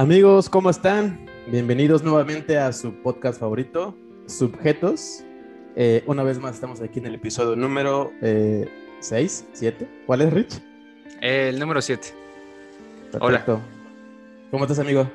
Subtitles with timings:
[0.00, 1.26] Amigos, ¿cómo están?
[1.48, 5.22] Bienvenidos nuevamente a su podcast favorito, Subjetos.
[5.76, 9.88] Eh, una vez más estamos aquí en el episodio número 6, eh, 7.
[10.06, 10.62] ¿Cuál es, Rich?
[11.20, 12.14] el número 7.
[13.20, 13.44] Hola.
[14.50, 15.06] ¿Cómo estás, amigo?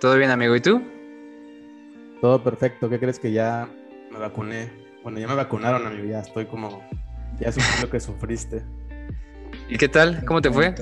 [0.00, 0.56] Todo bien, amigo.
[0.56, 0.82] ¿Y tú?
[2.20, 2.90] Todo perfecto.
[2.90, 3.68] ¿Qué crees que ya
[4.10, 4.72] me vacuné?
[5.04, 6.08] Bueno, ya me vacunaron, amigo.
[6.08, 6.82] Ya estoy como...
[7.38, 8.64] Ya sufrí lo que sufriste.
[9.68, 10.24] ¿Y qué tal?
[10.24, 10.74] ¿Cómo te fue?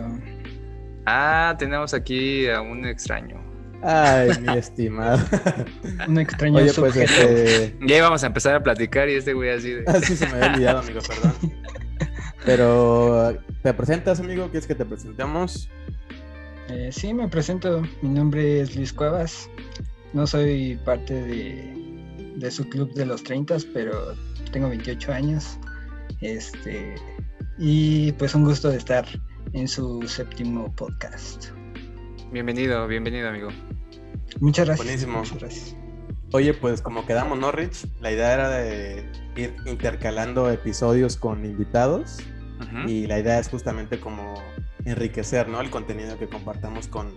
[1.07, 3.43] Ah, tenemos aquí a un extraño.
[3.83, 5.19] Ay, mi estimado.
[6.07, 7.77] un extraño Oye, pues este...
[7.87, 9.85] Ya íbamos a empezar a platicar y este güey así de...
[9.87, 11.53] Ah, sí, se me había olvidado, amigo, perdón.
[12.45, 14.45] Pero, ¿te presentas, amigo?
[14.51, 15.69] ¿Quieres que te presentemos?
[16.69, 17.83] Eh, sí, me presento.
[18.03, 19.49] Mi nombre es Luis Cuevas.
[20.13, 24.15] No soy parte de, de su club de los 30, pero
[24.53, 25.59] tengo 28 años.
[26.21, 26.95] Este,
[27.59, 29.07] y pues un gusto de estar
[29.53, 31.47] en su séptimo podcast.
[32.33, 33.49] Bienvenido, bienvenido, amigo.
[34.41, 34.87] Muchas gracias.
[34.87, 35.19] Buenísimo.
[35.19, 35.77] Muchas gracias.
[36.33, 37.87] Oye, pues como quedamos, ¿no, Rich?
[38.01, 39.05] La idea era de
[39.37, 42.19] ir intercalando episodios con invitados
[42.87, 44.35] y la idea es justamente como
[44.85, 45.61] enriquecer, ¿no?
[45.61, 47.13] El contenido que compartamos con,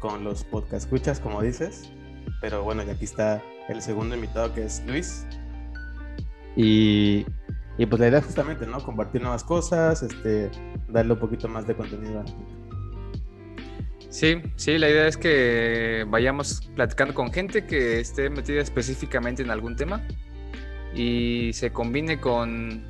[0.00, 1.92] con los podcast escuchas, como dices.
[2.40, 5.26] Pero bueno, y aquí está el segundo invitado que es Luis.
[6.56, 7.26] Y
[7.78, 8.82] y pues la idea es justamente, ¿no?
[8.82, 10.50] Compartir nuevas cosas, este,
[10.88, 12.58] darle un poquito más de contenido a la gente.
[14.10, 19.50] Sí, sí, la idea es que vayamos platicando con gente que esté metida específicamente en
[19.50, 20.02] algún tema
[20.94, 22.82] y se combine con,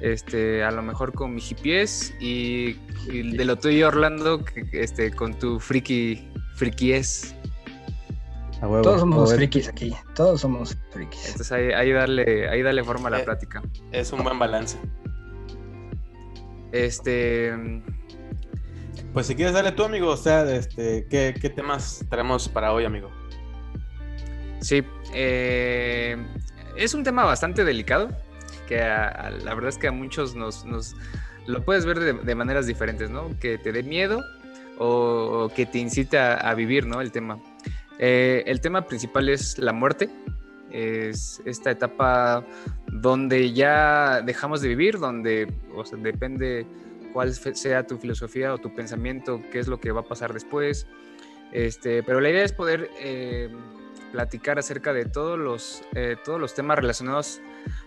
[0.00, 2.76] este, a lo mejor con mi hipies y,
[3.10, 7.33] y de lo tuyo, Orlando, que, este, con tu friki, frikies.
[8.82, 11.26] Todos somos frikis aquí, todos somos frikis.
[11.26, 13.62] Entonces ahí, darle, ahí darle forma a la eh, plática.
[13.92, 14.78] Es un buen balance.
[16.72, 17.52] Este.
[19.12, 23.10] Pues si quieres darle tú, amigo, o sea, este, ¿qué, temas tenemos para hoy, amigo?
[24.60, 26.16] Sí, eh,
[26.76, 28.08] es un tema bastante delicado,
[28.66, 30.64] que la verdad es que a muchos nos,
[31.46, 33.30] lo puedes ver de, maneras diferentes, ¿no?
[33.38, 34.20] Que te dé miedo
[34.78, 37.00] o, que te incita a vivir, ¿no?
[37.00, 37.38] El tema.
[37.98, 40.10] Eh, el tema principal es la muerte.
[40.70, 42.44] Es esta etapa
[42.88, 45.46] donde ya dejamos de vivir, donde
[45.98, 46.66] depende
[47.12, 50.88] cuál sea tu filosofía o tu pensamiento, qué es lo que va a pasar después.
[51.52, 53.54] Este, pero la idea es poder eh,
[54.10, 57.40] platicar acerca de todos los, eh, todos los temas relacionados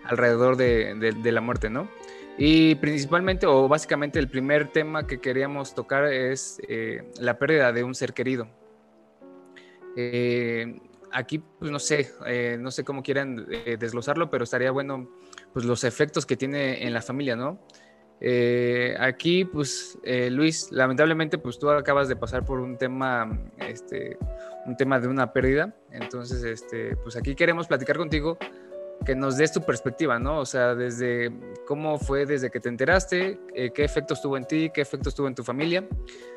[0.06, 1.90] alrededor de, la muerte, ¿no?
[2.38, 6.62] Y principalmente o básicamente el primer tema que queríamos tocar es
[7.20, 8.48] la pérdida de un ser querido.
[10.00, 10.80] Eh,
[11.12, 15.10] aquí, pues no sé, eh, no sé cómo quieran eh, desglosarlo, pero estaría bueno,
[15.54, 17.60] pues los efectos que tiene en la familia, ¿no?
[19.00, 19.96] aquí, pues,
[20.32, 24.18] Luis, lamentablemente, pues tú acabas de pasar por un tema, este,
[24.66, 28.40] un tema de una pérdida, entonces, este, pues aquí queremos platicar contigo
[29.06, 30.40] que nos des tu perspectiva, ¿no?
[30.40, 31.32] O sea, desde
[31.66, 35.36] cómo fue desde que te enteraste, qué efectos tuvo en ti, qué efectos tuvo en
[35.36, 35.88] tu familia,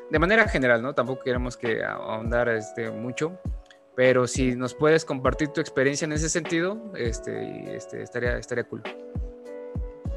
[0.09, 0.93] de manera general, ¿no?
[0.93, 3.39] Tampoco queremos que ahondar este, mucho,
[3.95, 8.83] pero si nos puedes compartir tu experiencia en ese sentido, este, este, estaría, estaría cool.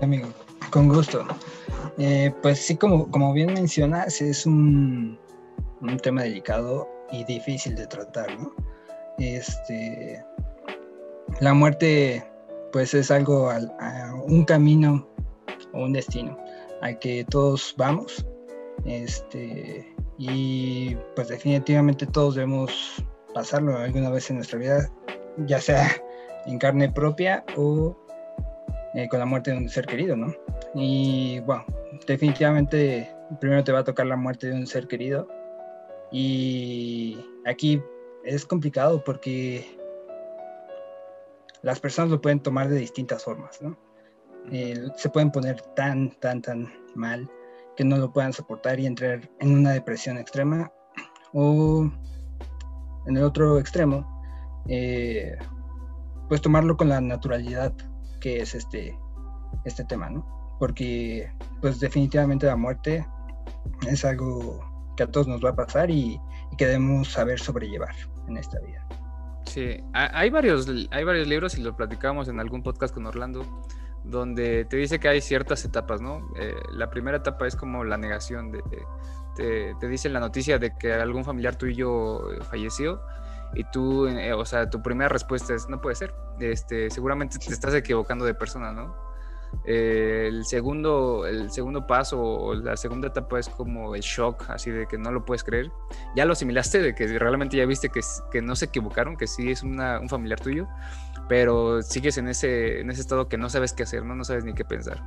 [0.00, 0.28] Amigo,
[0.71, 1.25] con gusto.
[1.99, 5.19] Eh, pues sí, como, como bien mencionas, es un,
[5.81, 8.54] un tema delicado y difícil de tratar, ¿no?
[9.19, 10.25] Este,
[11.41, 12.25] la muerte,
[12.74, 13.52] pues es algo,
[14.26, 15.08] un camino
[15.72, 16.36] o un destino
[16.82, 18.26] al que todos vamos
[18.84, 23.00] este, y pues definitivamente todos debemos
[23.32, 24.90] pasarlo alguna vez en nuestra vida,
[25.46, 25.88] ya sea
[26.46, 27.96] en carne propia o
[28.94, 30.34] eh, con la muerte de un ser querido, ¿no?
[30.74, 31.64] Y bueno,
[32.08, 33.08] definitivamente
[33.41, 35.28] primero te va a tocar la muerte de un ser querido.
[36.10, 37.80] Y aquí
[38.24, 39.64] es complicado porque
[41.64, 43.76] las personas lo pueden tomar de distintas formas, ¿no?
[44.97, 47.30] se pueden poner tan, tan, tan mal
[47.76, 50.71] que no lo puedan soportar y entrar en una depresión extrema
[51.33, 51.91] o
[53.06, 54.06] en el otro extremo
[54.68, 55.36] eh,
[56.28, 57.72] pues tomarlo con la naturalidad
[58.21, 58.98] que es este
[59.65, 60.27] este tema no
[60.59, 63.06] porque pues definitivamente la muerte
[63.89, 64.60] es algo
[64.97, 66.21] que a todos nos va a pasar y,
[66.56, 67.94] que debemos saber sobrellevar
[68.28, 68.86] en esta vida
[69.46, 73.44] sí hay varios hay varios libros y lo platicamos en algún podcast con Orlando
[74.04, 76.30] donde te dice que hay ciertas etapas, ¿no?
[76.38, 78.62] Eh, la primera etapa es como la negación, de,
[79.34, 83.00] te, te dicen la noticia de que algún familiar tuyo eh, falleció
[83.54, 87.52] y tú, eh, o sea, tu primera respuesta es, no puede ser, este, seguramente te
[87.52, 88.94] estás equivocando de persona, ¿no?
[89.65, 94.71] Eh, el, segundo, el segundo paso o la segunda etapa es como el shock, así
[94.71, 95.71] de que no lo puedes creer.
[96.16, 99.51] Ya lo asimilaste, de que realmente ya viste que, que no se equivocaron, que sí
[99.51, 99.78] es un
[100.09, 100.68] familiar tuyo,
[101.28, 104.15] pero sigues en ese, en ese estado que no sabes qué hacer, ¿no?
[104.15, 105.03] no sabes ni qué pensar.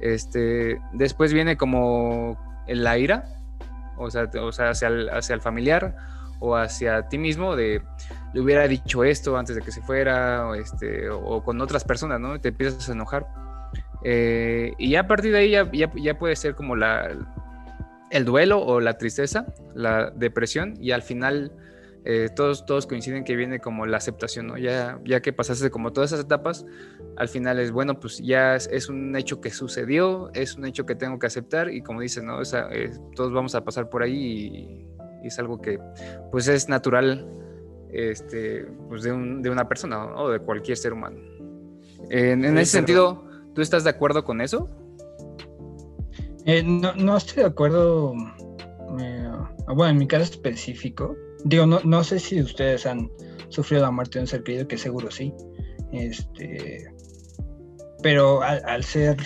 [0.00, 3.24] Este, después viene como la ira,
[3.96, 5.96] o sea, o sea hacia, el, hacia el familiar
[6.40, 7.82] o hacia ti mismo de
[8.32, 12.18] le hubiera dicho esto antes de que se fuera o, este, o con otras personas,
[12.20, 12.40] ¿no?
[12.40, 13.26] Te empiezas a enojar.
[14.04, 17.10] Eh, y ya a partir de ahí ya, ya, puede ser como la,
[18.10, 21.52] el duelo o la tristeza, la depresión y al final
[22.04, 24.58] eh, todos, todos coinciden que viene como la aceptación, ¿no?
[24.58, 26.66] Ya, ya que pasaste como todas esas etapas,
[27.16, 30.94] al final es, bueno, pues ya es, un hecho que sucedió, es un hecho que
[30.94, 32.42] tengo que aceptar y como dices, ¿no?
[32.42, 35.78] Eh, todos vamos a pasar por ahí y, es algo que
[36.30, 37.26] pues es natural
[37.90, 41.16] este, pues de, un, de una persona o de cualquier ser humano.
[42.10, 43.24] En, ese sentido,
[43.54, 44.68] ¿tú estás de acuerdo con eso?
[46.46, 48.12] Eh, no, no, estoy de acuerdo,
[49.66, 53.10] bueno, en mi caso específico, Digo, no, no sé si ustedes han
[53.48, 55.32] sufrido la muerte de un ser querido, que seguro sí.
[55.92, 56.90] Este,
[58.02, 59.18] pero al, ser,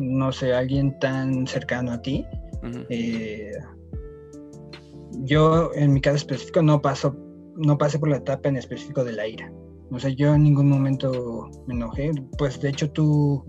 [0.00, 2.24] no sé, alguien tan cercano a ti,
[2.88, 3.52] eh,
[5.24, 7.16] yo en mi caso específico no paso,
[7.56, 9.52] no pasé por la etapa en específico de la ira.
[9.90, 12.10] O sea, yo en ningún momento me enojé.
[12.36, 13.44] Pues de hecho tú,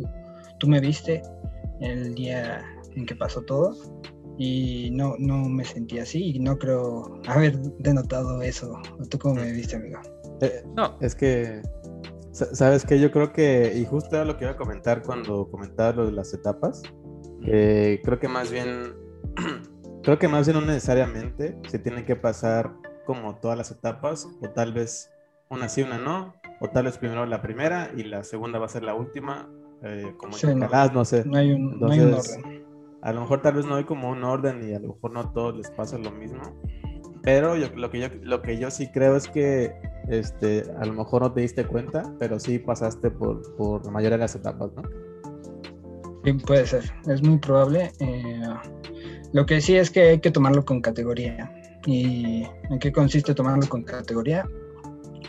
[0.59, 1.21] tú me viste
[1.81, 2.63] el día
[2.95, 3.75] en que pasó todo
[4.37, 8.79] y no, no me sentí así y no creo haber denotado eso.
[9.09, 9.99] ¿Tú cómo me viste, amigo?
[10.41, 10.97] Eh, no.
[11.01, 11.61] Es que,
[12.31, 12.99] ¿sabes qué?
[12.99, 16.13] Yo creo que, y justo era lo que iba a comentar cuando comentaba lo de
[16.13, 16.81] las etapas,
[17.43, 18.93] que creo que más bien,
[20.03, 22.73] creo que más bien no necesariamente se tienen que pasar
[23.05, 25.11] como todas las etapas, o tal vez
[25.49, 28.69] una sí, una no, o tal vez primero la primera y la segunda va a
[28.69, 29.49] ser la última,
[29.83, 30.67] eh, como sí, no.
[30.67, 31.25] no sé.
[31.25, 32.59] No hay un, no hay un orden
[33.01, 35.19] a lo mejor tal vez no hay como un orden y a lo mejor no
[35.21, 36.41] a todos les pasa lo mismo.
[37.23, 39.73] Pero yo, lo, que yo, lo que yo sí creo es que
[40.07, 44.17] este, a lo mejor no te diste cuenta, pero sí pasaste por, por la mayoría
[44.17, 44.83] de las etapas, ¿no?
[46.23, 46.83] Sí, puede ser.
[47.07, 47.91] Es muy probable.
[47.99, 48.41] Eh,
[49.33, 51.53] lo que sí es que hay que tomarlo con categoría.
[51.85, 54.45] ¿Y en qué consiste tomarlo con categoría?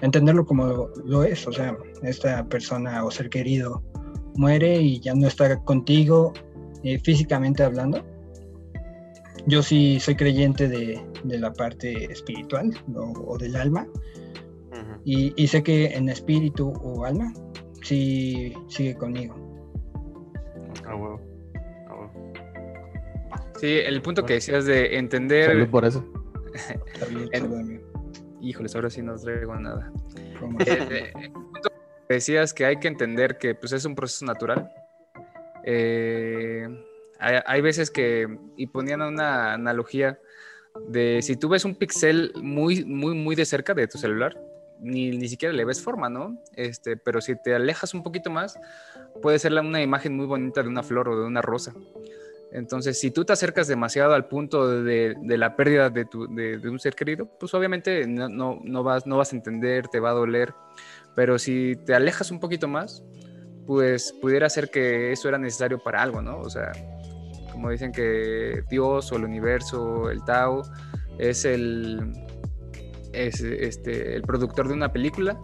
[0.02, 1.46] Entenderlo como lo es.
[1.46, 3.82] O sea, esta persona o ser querido
[4.36, 6.32] muere y ya no está contigo
[6.82, 8.04] eh, físicamente hablando.
[9.46, 13.86] Yo sí soy creyente de, la parte espiritual o, del alma.
[15.04, 17.32] y, sé que en espíritu o alma
[17.82, 19.34] sí sigue conmigo.
[20.86, 21.16] Ah,
[23.30, 25.70] ah, Sí, el punto que decías de entender.
[25.70, 26.04] por eso.
[28.40, 29.92] Híjoles, ahora sí no traigo nada.
[30.66, 31.32] Eh, eh,
[32.08, 34.70] que decías que hay que entender que pues, es un proceso natural
[35.64, 36.68] eh,
[37.18, 38.26] hay, veces que,
[38.56, 40.18] y ponían una analogía
[40.88, 44.40] de si tú ves un pixel muy, muy, muy de cerca de tu celular,
[44.78, 46.42] ni, ni siquiera le ves forma, ¿no?
[46.56, 48.58] Este, pero si te alejas un poquito más,
[49.20, 51.74] puede ser una imagen muy bonita de una flor o de una rosa.
[52.52, 56.80] Entonces, si tú te acercas demasiado al punto de, la pérdida de, tu, de, un
[56.80, 60.52] ser querido, pues obviamente no, vas, no vas a entender, te va a doler.
[61.14, 63.04] Pero si te alejas un poquito más,
[63.66, 66.40] pues pudiera ser que eso era necesario para algo, ¿no?
[66.40, 66.72] O sea,
[67.52, 70.62] como dicen que Dios o el universo, el Tao,
[71.18, 72.12] es el,
[73.12, 75.40] es este, el productor de una película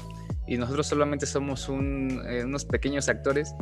[0.46, 3.54] y nosotros solamente somos eh, unos pequeños actores.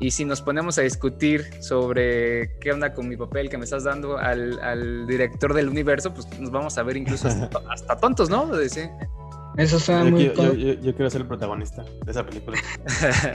[0.00, 3.84] Y si nos ponemos a discutir sobre qué onda con mi papel que me estás
[3.84, 8.50] dando al, director del universo, pues nos vamos a ver incluso hasta, tontos, ¿no?
[9.56, 10.32] Eso suena muy...
[10.34, 12.58] Yo, yo, quiero ser el protagonista de esa película.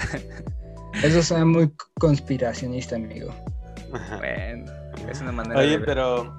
[1.03, 3.33] Eso suena muy conspiracionista, amigo.
[4.19, 4.71] Bueno,
[5.09, 6.33] es una manera Oye, pero...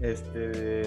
[0.00, 0.82] Este...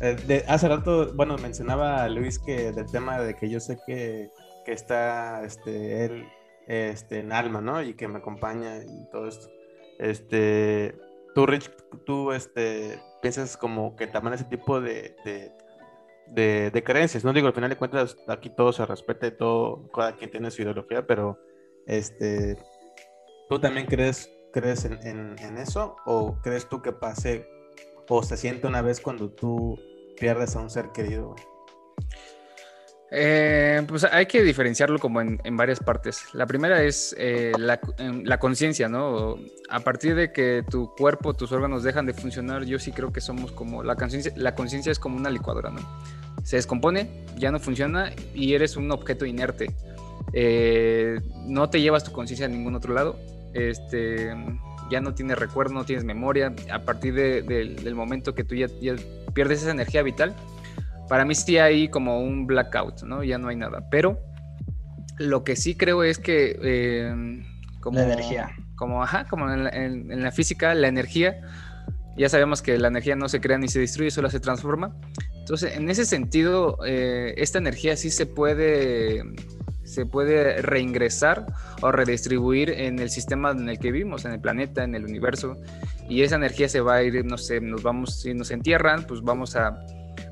[0.00, 4.30] Eh, hace rato, bueno, mencionaba a Luis que del tema de que yo sé que,
[4.70, 6.28] que está este, él
[6.68, 7.82] este, en alma, ¿no?
[7.82, 9.50] Y que me acompaña y todo esto.
[9.98, 10.94] Este,
[11.34, 11.72] tú, Rich,
[12.06, 15.16] tú este, piensas como que también ese tipo de,
[16.28, 17.32] de, creencias, ¿no?
[17.32, 21.04] Digo, al final de cuentas, aquí todo se respeta, todo, cada quien tiene su ideología,
[21.04, 21.36] pero
[21.88, 22.56] este,
[23.48, 25.96] ¿tú también crees, crees en, eso?
[26.06, 27.44] ¿O crees tú que pase
[28.08, 29.76] o se siente una vez cuando tú
[30.16, 31.34] pierdes a un ser querido?
[33.12, 36.26] Eh, pues hay que diferenciarlo como en, varias partes.
[36.32, 39.36] La primera es eh, la, la conciencia, ¿no?
[39.68, 43.20] A partir de que tu cuerpo, tus órganos dejan de funcionar, yo sí creo que
[43.20, 45.80] somos como, la conciencia la conciencia es como una licuadora, ¿no?
[46.44, 49.74] Se descompone, ya no funciona y eres un objeto inerte.
[50.32, 53.18] Eh, no te llevas tu conciencia a ningún otro lado,
[53.52, 54.32] este,
[54.90, 58.68] ya no tienes recuerdo, no tienes memoria, a partir del momento que tú ya,
[59.34, 60.34] pierdes esa energía vital,
[61.10, 63.24] para mí sí hay como un blackout, ¿no?
[63.24, 63.88] Ya no hay nada.
[63.90, 64.20] Pero
[65.18, 66.56] lo que sí creo es que...
[66.62, 67.44] Eh,
[67.80, 68.50] como, la energía.
[68.76, 71.40] Como, ajá, como en la, física, la energía,
[72.16, 74.94] ya sabemos que la energía no se crea ni se destruye, solo se transforma.
[75.40, 79.24] Entonces, en ese sentido, eh, esta energía sí se puede
[79.82, 81.46] se puede reingresar
[81.82, 85.56] o redistribuir en el sistema en el que vivimos, en el planeta, en el universo,
[86.08, 89.22] y esa energía se va a ir, no sé, nos vamos, si nos entierran, pues
[89.22, 89.84] vamos a,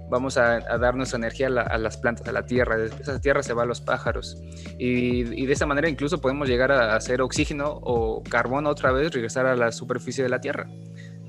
[0.09, 3.53] vamos a, dar nuestra energía a, las plantas, a la tierra, de esa tierra se
[3.53, 4.38] va a los pájaros,
[4.79, 9.47] y, de esa manera incluso podemos llegar a hacer oxígeno o carbono otra vez, regresar
[9.47, 10.69] a la superficie de la tierra.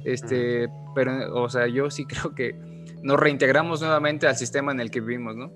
[0.05, 2.55] Este, pero, o sea, yo sí creo que
[3.01, 5.51] nos reintegramos nuevamente al sistema en el que vivimos, ¿no?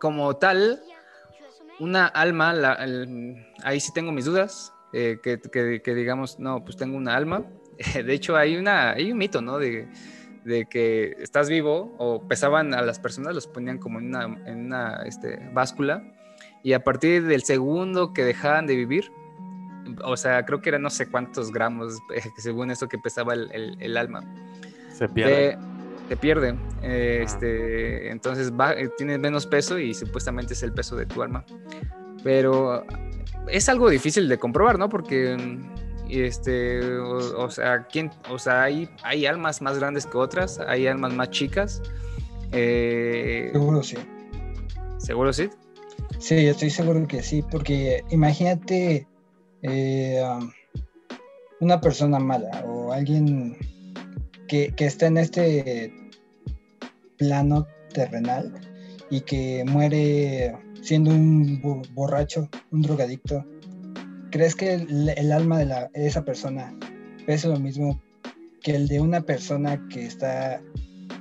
[0.00, 0.80] Como tal,
[1.80, 2.54] una alma,
[3.62, 7.44] ahí sí tengo mis dudas, eh, que, digamos, no, pues tengo una alma.
[7.94, 9.58] De hecho, hay, una, hay un mito, ¿no?
[9.58, 9.88] De,
[10.70, 15.02] que estás vivo o pesaban a las personas, los ponían como en una, en una
[15.04, 16.02] este, báscula
[16.62, 19.10] y a partir del segundo que dejaban de vivir,
[20.04, 21.98] o sea, creo que eran no sé cuántos gramos,
[22.38, 24.20] según eso que pesaba el, alma.
[24.92, 25.58] Se pierde
[26.08, 26.56] te pierde.
[26.82, 31.22] Eh, este, entonces va, eh, tienes menos peso y supuestamente es el peso de tu
[31.22, 31.44] alma.
[32.22, 32.84] Pero
[33.48, 34.88] es algo difícil de comprobar, ¿no?
[34.88, 35.36] Porque
[36.08, 41.12] este, o, sea, ¿quién, o sea hay, hay almas más grandes que otras, hay almas
[41.12, 41.82] más chicas.
[42.52, 43.96] Eh, seguro sí.
[44.98, 45.48] ¿Seguro sí?
[46.18, 49.06] Sí, estoy seguro que sí, porque imagínate
[49.62, 50.50] um,
[51.60, 53.56] una persona mala o alguien
[54.48, 55.92] que, está en este
[57.18, 58.52] plano terrenal
[59.10, 61.60] y que muere siendo un
[61.92, 63.44] borracho, un drogadicto,
[64.36, 66.74] ¿crees que el, alma de, la, esa persona
[67.24, 67.98] pesa lo mismo
[68.62, 70.60] que el de una persona que está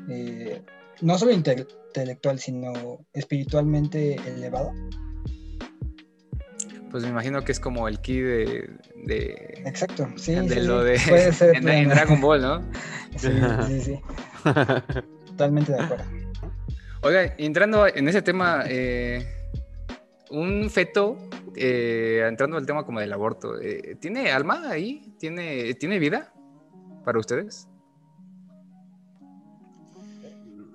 [0.09, 0.61] eh,
[0.99, 2.73] no solo intelectual, sino
[3.13, 4.73] espiritualmente elevado?
[6.91, 8.69] Pues me imagino que es como el ki de.
[9.65, 10.35] Exacto, sí.
[10.35, 10.99] De lo de.
[11.07, 12.61] Puede ser en, Dragon Ball, ¿no?
[13.15, 13.29] Sí,
[13.67, 13.99] sí, sí.
[15.25, 16.03] Totalmente de acuerdo.
[17.01, 19.25] Oiga, entrando en ese tema, eh,
[20.35, 21.17] un feto,
[21.55, 25.13] eh, entrando al tema como del aborto, eh, ¿tiene alma ahí?
[25.17, 26.33] ¿Tiene, ¿Tiene vida
[27.03, 27.67] para ustedes?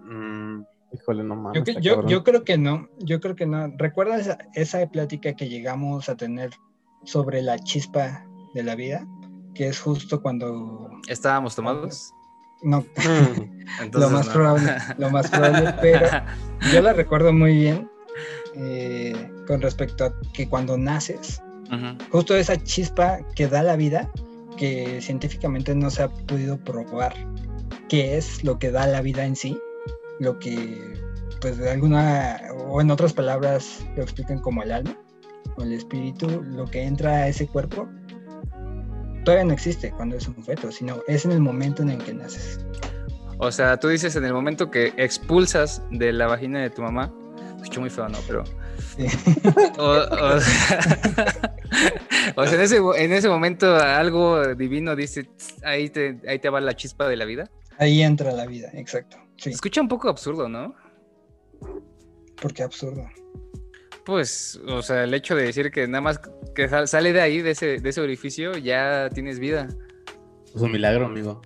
[0.07, 0.62] Mm,
[0.93, 1.62] híjole, no mames.
[1.81, 3.73] Yo, creo que no, yo creo que no.
[3.76, 6.50] ¿Recuerdas esa, esa plática que llegamos a tener
[7.05, 9.07] sobre la chispa de la vida?
[9.55, 10.90] Que es justo cuando...
[11.09, 12.12] ¿Estábamos tomados?
[12.62, 12.85] No,
[13.93, 16.07] lo, más Probable, lo más probable, pero
[16.73, 17.90] yo la recuerdo muy bien
[18.55, 21.42] eh, con respecto a que cuando naces,
[22.12, 24.09] justo esa chispa que da la vida,
[24.57, 27.12] que científicamente no se ha podido probar
[27.88, 29.59] qué es lo que da la vida en sí,
[30.21, 30.95] lo que,
[31.40, 34.97] pues de alguna, o en otras palabras, lo explican como el alma,
[35.57, 37.88] o el espíritu, lo que entra a ese cuerpo,
[39.25, 42.14] todavía no existe cuando es un feto, sino es en el momento en el que
[42.14, 42.61] naces.
[43.38, 47.12] O sea, tú dices en el momento que expulsas de la vagina de tu mamá,
[47.57, 48.19] escucho muy feo, ¿no?
[48.28, 48.45] Pero...
[52.37, 52.64] O, sea,
[52.96, 55.28] en ese, momento algo divino dice,
[55.62, 57.50] ahí te, ahí te va la chispa de la vida.
[57.78, 59.18] Ahí entra la vida, exacto.
[59.44, 60.75] escucha un poco absurdo, ¿no?
[62.40, 63.08] ¿Por qué absurdo?
[64.04, 66.20] Pues, o sea, el hecho de decir que nada más
[66.54, 69.68] que sale de ahí, de ese, de ese orificio, ya tienes vida.
[70.54, 71.42] Es un milagro, amigo.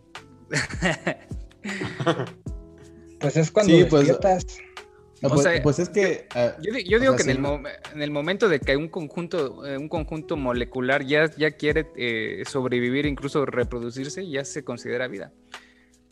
[3.21, 4.09] pues es cuando sí, pues,
[5.29, 6.27] pues, pues, es que.
[6.35, 7.39] Ah, yo, digo que en, el
[7.95, 12.43] en, el momento de que un conjunto, eh, un conjunto molecular ya, ya quiere eh,
[12.47, 15.33] sobrevivir, incluso reproducirse, ya se considera vida.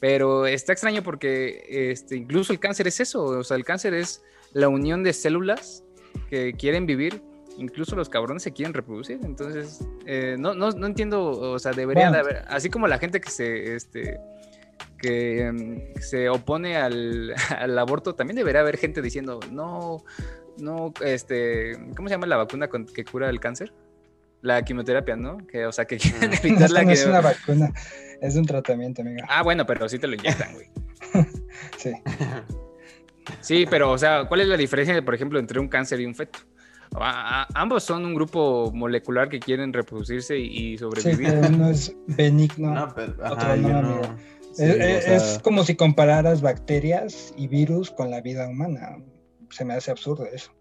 [0.01, 3.25] Pero está extraño porque este, incluso el cáncer es eso.
[3.25, 5.85] O sea, el cáncer es la unión de células
[6.29, 7.23] que quieren vivir,
[7.59, 9.21] incluso los cabrones se quieren reproducir.
[9.23, 13.21] Entonces, eh, no, no, no, entiendo, o sea, debería de haber, así como la gente
[13.21, 14.19] que se, este,
[15.03, 20.05] que em, se opone al, al, aborto, también debería haber gente diciendo, no,
[20.59, 23.75] no, este, ¿cómo se llama la vacuna que cura el cáncer?
[24.41, 25.39] La quimioterapia, ¿no?
[25.47, 27.73] Que, o sea, que quieren evitar la no es una vacuna,
[28.21, 29.27] es un tratamiento, amiga.
[29.29, 30.69] Ah, bueno, pero sí te lo inyectan, güey.
[31.77, 31.93] sí.
[33.41, 36.15] Sí, pero, o sea, ¿cuál es la diferencia, por ejemplo, entre un cáncer y un
[36.15, 36.39] feto?
[37.55, 41.31] ambos son un grupo molecular que quieren reproducirse y, sobrevivir.
[41.31, 44.03] Sí, uno es benigno, no, otro no,
[44.59, 48.99] es, como si compararas bacterias y virus con la vida humana.
[49.51, 50.53] Se me hace absurdo eso.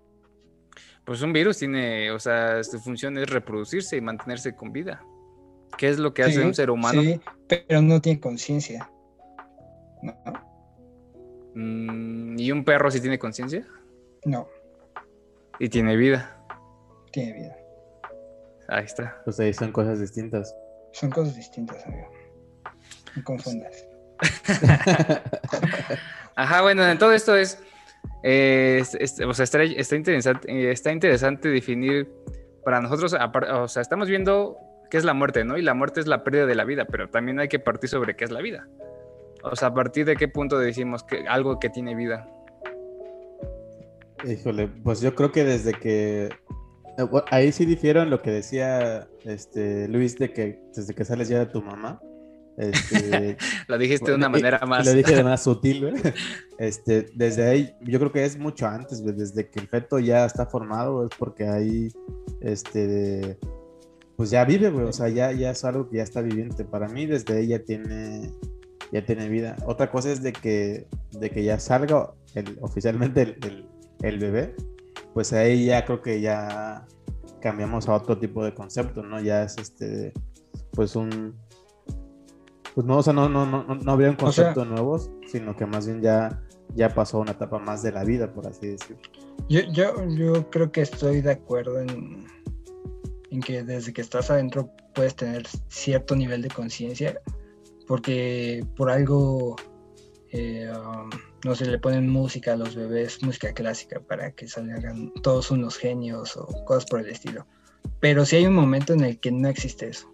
[1.05, 5.03] Pues un virus tiene, o sea, su función es reproducirse y mantenerse con vida.
[5.77, 7.01] ¿Qué es lo que hace un ser humano?
[7.01, 8.91] Sí, pero no tiene conciencia.
[10.01, 10.13] ¿No?
[11.55, 13.67] Mm, ¿Y un perro sí tiene conciencia?
[14.25, 14.47] No.
[15.59, 16.37] ¿Y tiene vida?
[17.11, 17.57] Tiene vida.
[18.67, 19.21] Ahí está.
[19.25, 20.55] Pues ahí son cosas distintas.
[20.93, 22.09] Son cosas distintas, amigo.
[23.15, 23.85] No confundas.
[26.35, 27.57] Ajá, bueno, en todo esto es,
[28.23, 32.09] o sea, está, interesante, está interesante definir
[32.63, 34.57] para nosotros, o sea, estamos viendo
[34.89, 35.57] qué es la muerte, ¿no?
[35.57, 38.15] Y la muerte es la pérdida de la vida, pero también hay que partir sobre
[38.15, 38.67] qué es la vida.
[39.43, 42.29] O sea, a partir de qué punto decimos que algo que tiene vida.
[44.23, 46.29] Híjole, pues yo creo que desde que
[46.97, 51.27] eh, ahí sí difiero en lo que decía este Luis de que desde que sales
[51.29, 51.99] ya de tu mamá.
[52.57, 54.85] Este, lo dijiste de una manera más.
[54.85, 55.93] Lo dije de más sutil.
[56.57, 60.45] Este, desde ahí, yo creo que es mucho antes, desde que el feto ya está
[60.45, 61.91] formado, es porque ahí,
[62.41, 63.37] este,
[64.15, 66.63] pues ya vive, güey, o sea, ya, ya es algo que ya está viviente.
[66.65, 68.31] Para mí, desde ahí ya tiene,
[68.91, 69.55] ya tiene vida.
[69.65, 73.67] Otra cosa es de que, de que ya salga el, oficialmente el,
[74.01, 74.55] el, bebé,
[75.13, 76.85] pues ahí ya creo que ya
[77.41, 79.19] cambiamos a otro tipo de concepto, ¿no?
[79.19, 80.13] Ya es este,
[80.73, 81.35] pues un,
[82.73, 85.87] pues no, o sea, no, no, no, no habría un concepto nuevo, sino que más
[85.87, 86.41] bien ya,
[86.75, 89.01] ya pasó una etapa más de la vida, por así decirlo.
[89.49, 92.25] Yo, yo, yo creo que estoy de acuerdo en,
[93.29, 97.19] en que desde que estás adentro puedes tener cierto nivel de conciencia,
[97.87, 99.55] porque por algo,
[100.31, 101.09] eh, um,
[101.43, 105.77] no sé, le ponen música a los bebés, música clásica, para que salgan todos unos
[105.77, 107.45] genios o cosas por el estilo.
[107.99, 110.13] Pero sí hay un momento en el que no existe eso,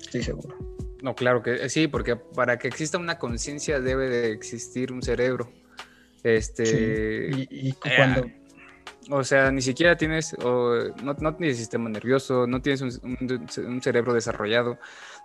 [0.00, 0.56] estoy seguro.
[1.02, 5.50] No, claro que sí, porque para que exista una conciencia debe de existir un cerebro.
[6.22, 7.30] Este.
[7.50, 8.26] Y, cuando.
[8.26, 8.40] Eh,
[9.08, 14.78] o sea, ni siquiera tienes, no, no, tienes sistema nervioso, no tienes un, cerebro desarrollado,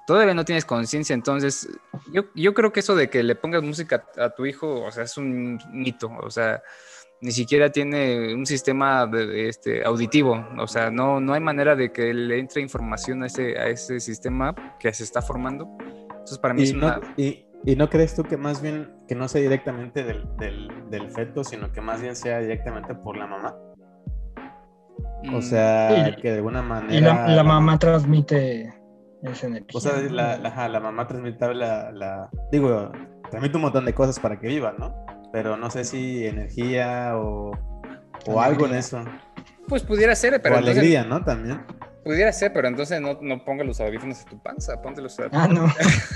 [0.07, 1.69] todavía no tienes conciencia, entonces
[2.11, 5.03] yo, yo, creo que eso de que le pongas música a tu hijo, o sea,
[5.03, 6.63] es un mito, o sea,
[7.21, 11.91] ni siquiera tiene un sistema de, este, auditivo, o sea, no, no hay manera de
[11.91, 15.67] que le entre información a ese, a ese sistema que se está formando.
[16.09, 16.99] Entonces, para mí es una...
[17.17, 21.09] y, y, no crees tú que más bien, que no sea directamente del, del, del,
[21.11, 23.55] feto, sino que más bien sea directamente por la mamá?
[25.33, 26.95] O mm, sea, que de alguna manera...
[26.95, 28.73] Y la, mamá transmite
[29.23, 29.77] esa energía.
[29.77, 32.29] O sea, la, la, la mamá transmite la, la...
[32.51, 32.91] Digo,
[33.29, 35.05] transmite un montón de cosas para que viva, ¿no?
[35.35, 37.51] Pero no sé si energía o,
[38.25, 39.03] o algo en eso.
[39.67, 40.55] Pues pudiera ser, pero.
[40.55, 41.25] O alegría, ¿no?
[41.25, 41.61] También.
[42.05, 45.49] Pudiera ser, pero entonces no, no pongas los audífonos en tu panza, póntelos a Ah,
[45.49, 45.65] no.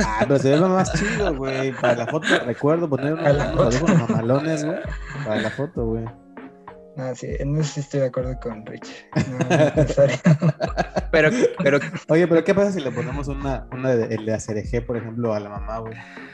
[0.05, 1.73] ah, pero se ve más chido, güey.
[1.73, 4.77] Para la foto, recuerdo poner unos, audífonos mamalones, güey.
[5.25, 6.05] Para la foto, güey.
[6.99, 9.07] No, sí, en eso sí estoy de acuerdo con Rich.
[9.15, 9.21] No,
[9.55, 10.17] es necesario.
[11.11, 11.29] pero,
[11.63, 11.79] pero.
[12.09, 15.33] Oye, pero ¿qué pasa si le ponemos una, una de, el de ACRG, por ejemplo,
[15.33, 15.93] a la mamá, güey?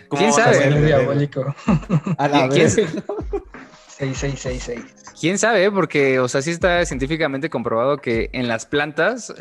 [0.09, 0.67] ¿Quién sabe?
[0.67, 1.53] Es diabólico.
[2.17, 2.73] A la ¿Quién, vez.
[2.73, 5.13] 6666.
[5.19, 5.69] ¿Quién sabe?
[5.69, 9.31] Porque, o sea, sí está científicamente comprobado que en las plantas,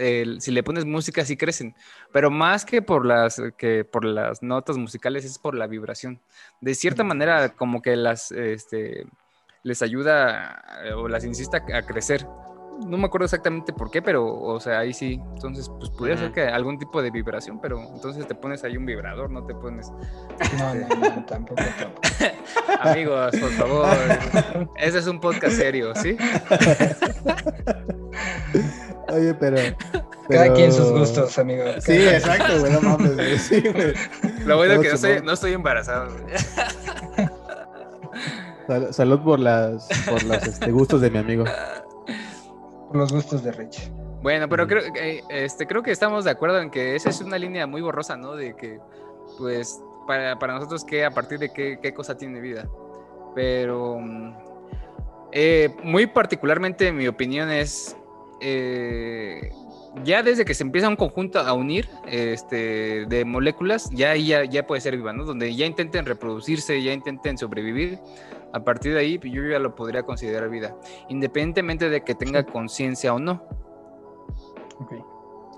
[0.40, 1.74] si le pones música, sí crecen.
[2.12, 6.20] Pero más que por las que por las notas musicales, es por la vibración.
[6.60, 9.06] De cierta manera, como que las este,
[9.64, 10.62] les ayuda
[10.96, 12.26] o las insista a crecer
[12.86, 15.20] no me acuerdo exactamente por qué, pero, o sea, ahí sí.
[15.34, 18.86] Entonces, pues pudiera ser que algún tipo de vibración, pero entonces te pones ahí un
[18.86, 19.90] vibrador, no te pones.
[20.58, 21.62] No, no, no, tampoco.
[22.80, 23.86] Amigos, por favor.
[24.76, 26.16] Ese es un podcast serio, ¿sí?
[29.08, 29.56] Oye, pero,
[30.28, 31.64] Cada quien sus gustos, amigo.
[31.80, 33.94] Sí, exacto, güey, no mames, Sí, güey.
[34.44, 36.08] Lo bueno es que no estoy, no estoy embarazado,
[38.92, 41.44] salud por las por los este, gustos de mi amigo
[42.94, 43.90] los gustos de Rich.
[44.22, 44.82] Bueno, pero creo,
[45.28, 48.36] este, creo que estamos de acuerdo en que esa es una línea muy borrosa, ¿no?
[48.36, 48.78] De que,
[49.36, 52.68] pues, para, para nosotros, ¿qué, a partir de qué, qué cosa tiene vida?
[53.34, 54.34] Pero, mm,
[55.32, 57.96] eh, muy particularmente, mi opinión es,
[58.40, 59.50] eh,
[60.04, 64.66] ya desde que se empieza un conjunto a unir este, de moléculas, ya, ya, ya
[64.66, 65.24] puede ser viva, ¿no?
[65.24, 67.98] Donde ya intenten reproducirse, ya intenten sobrevivir,
[68.54, 70.76] a partir de ahí yo ya lo podría considerar vida,
[71.08, 73.42] independientemente de que tenga conciencia o no.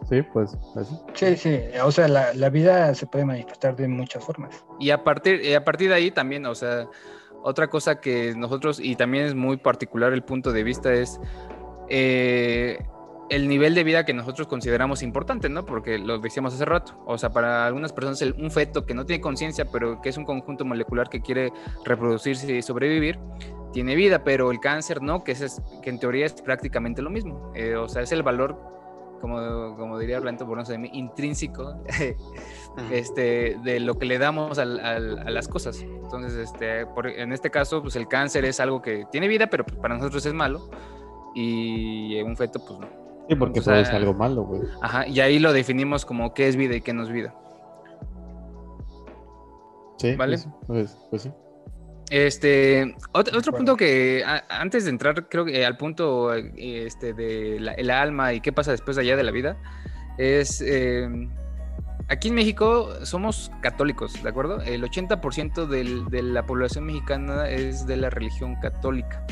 [0.09, 0.97] Sí, pues así.
[1.15, 4.65] Sí, sí, o sea, la, vida se puede manifestar de muchas formas.
[4.81, 6.89] Y a partir, a partir de ahí también, o sea,
[7.43, 11.21] otra cosa que nosotros, y también es muy particular el punto de vista, es,
[11.91, 12.79] eh,
[13.29, 15.65] el nivel de vida que nosotros consideramos importante, ¿no?
[15.67, 17.03] Porque lo decíamos hace rato.
[17.07, 20.25] O sea, para algunas personas un feto que no tiene conciencia, pero que es un
[20.25, 21.53] conjunto molecular que quiere
[21.85, 23.19] reproducirse y sobrevivir,
[23.73, 27.53] tiene vida, pero el cáncer no, que, es, que en teoría es prácticamente lo mismo.
[27.55, 28.57] Eh, o sea, es el valor,
[29.21, 30.47] como, como diría Orlando
[30.79, 31.83] mí, intrínseco
[32.93, 35.81] este, de lo que le damos a las cosas.
[35.81, 36.87] Entonces, este,
[37.21, 40.25] en este caso, pues el cáncer es algo que tiene vida, pero pues, para nosotros
[40.25, 40.71] es malo.
[41.35, 43.06] Y un feto, pues no.
[43.29, 44.63] Sí, porque o es algo malo, güey.
[44.83, 47.35] Ajá, y ahí lo definimos como qué es vida y qué no es vida.
[49.99, 50.39] Sí, ¿vale?
[50.67, 51.33] Pues, pues, sí.
[52.11, 57.91] Este, otro, punto que antes de entrar, creo que al punto este, de la, el
[57.91, 59.57] alma y qué pasa después de allá de la vida,
[60.17, 61.29] es em,
[62.09, 64.61] aquí en México somos católicos, ¿de acuerdo?
[64.63, 69.27] El 80% de la población mexicana es de la religión católica.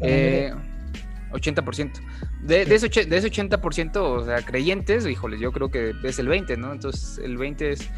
[0.00, 0.54] Eh,
[1.32, 1.92] 80%.
[2.42, 6.28] De, de, ese, de ese 80%, o sea, creyentes, híjoles, yo creo que es el
[6.28, 6.72] 20, ¿no?
[6.72, 7.90] Entonces, el 20 es,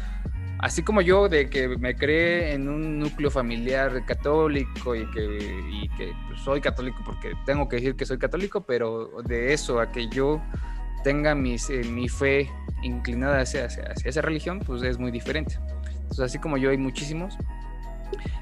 [0.59, 5.89] así como yo, de que me creé en un núcleo familiar católico y que, y
[5.97, 9.91] que pues, soy católico porque tengo que decir que soy católico, pero de eso a
[9.91, 10.41] que yo
[11.03, 12.49] tenga mis, eh, mi fe
[12.81, 15.57] inclinada hacia, hacia, hacia esa religión, pues es muy diferente.
[16.13, 17.37] Entonces, así como yo, hay muchísimos.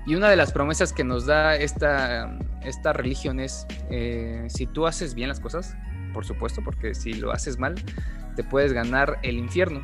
[0.06, 2.38] Y una de las promesas que nos da esta,
[2.94, 5.76] religión es, eh, si tú haces bien las cosas,
[6.14, 7.76] por supuesto, porque si lo haces mal,
[8.36, 9.82] te puedes ganar el infierno.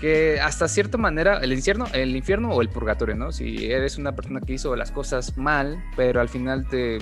[0.00, 3.32] Que hasta cierta manera, el infierno, el infierno o el purgatorio, ¿no?
[3.32, 6.98] Si eres una persona que hizo las cosas mal, pero al final te,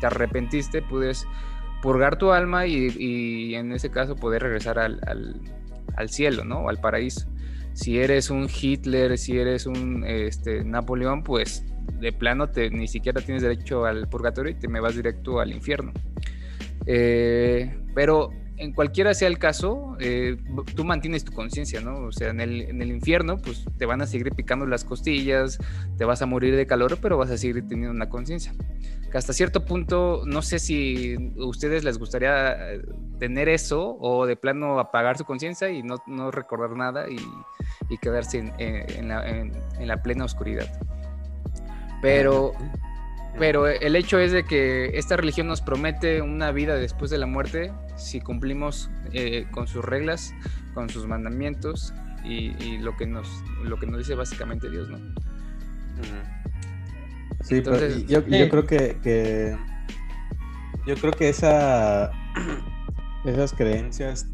[0.00, 1.26] te arrepentiste, puedes
[1.82, 5.40] purgar tu alma y, en ese caso poder regresar al, al,
[5.96, 6.60] al cielo, ¿no?
[6.60, 7.26] O al paraíso
[7.76, 11.62] si eres un Hitler, si eres un este, Napoleón, pues
[12.00, 15.52] de plano te, ni siquiera tienes derecho al purgatorio y te me vas directo al
[15.52, 15.92] infierno.
[16.86, 20.38] Eh, pero en cualquiera sea el caso, eh,
[20.74, 21.98] tú mantienes tu conciencia, ¿no?
[22.06, 25.58] O sea, en el, en el, infierno, pues te van a seguir picando las costillas,
[25.98, 28.54] te vas a morir de calor, pero vas a seguir teniendo una conciencia.
[29.10, 32.82] Que hasta cierto punto, no sé si a ustedes les gustaría eh,
[33.18, 37.18] tener eso o de plano apagar su conciencia y no, no recordar nada y
[37.88, 40.66] y quedarse en, en, la, en, la, plena oscuridad.
[42.02, 42.52] Pero,
[43.38, 47.26] pero el hecho es de que esta religión nos promete una vida después de la
[47.26, 50.34] muerte si cumplimos eh, con sus reglas,
[50.74, 51.94] con sus mandamientos
[52.24, 53.28] y, y, lo, que nos,
[53.62, 54.98] lo que nos dice básicamente Dios, ¿no?
[57.42, 59.56] Sí, Entonces, yo, yo, creo que, que,
[60.86, 62.10] yo creo que esa
[63.24, 64.26] esas creencias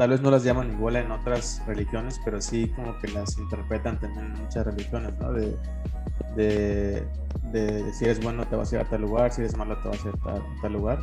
[0.00, 4.00] tal vez no las llaman igual en otras religiones, pero sí como que las interpretan
[4.00, 5.30] también en muchas religiones, ¿no?
[5.30, 7.06] De,
[7.52, 9.90] de, si eres bueno te vas a ir a tal lugar, si eres malo te
[9.90, 11.00] vas a ir a tal, lugar.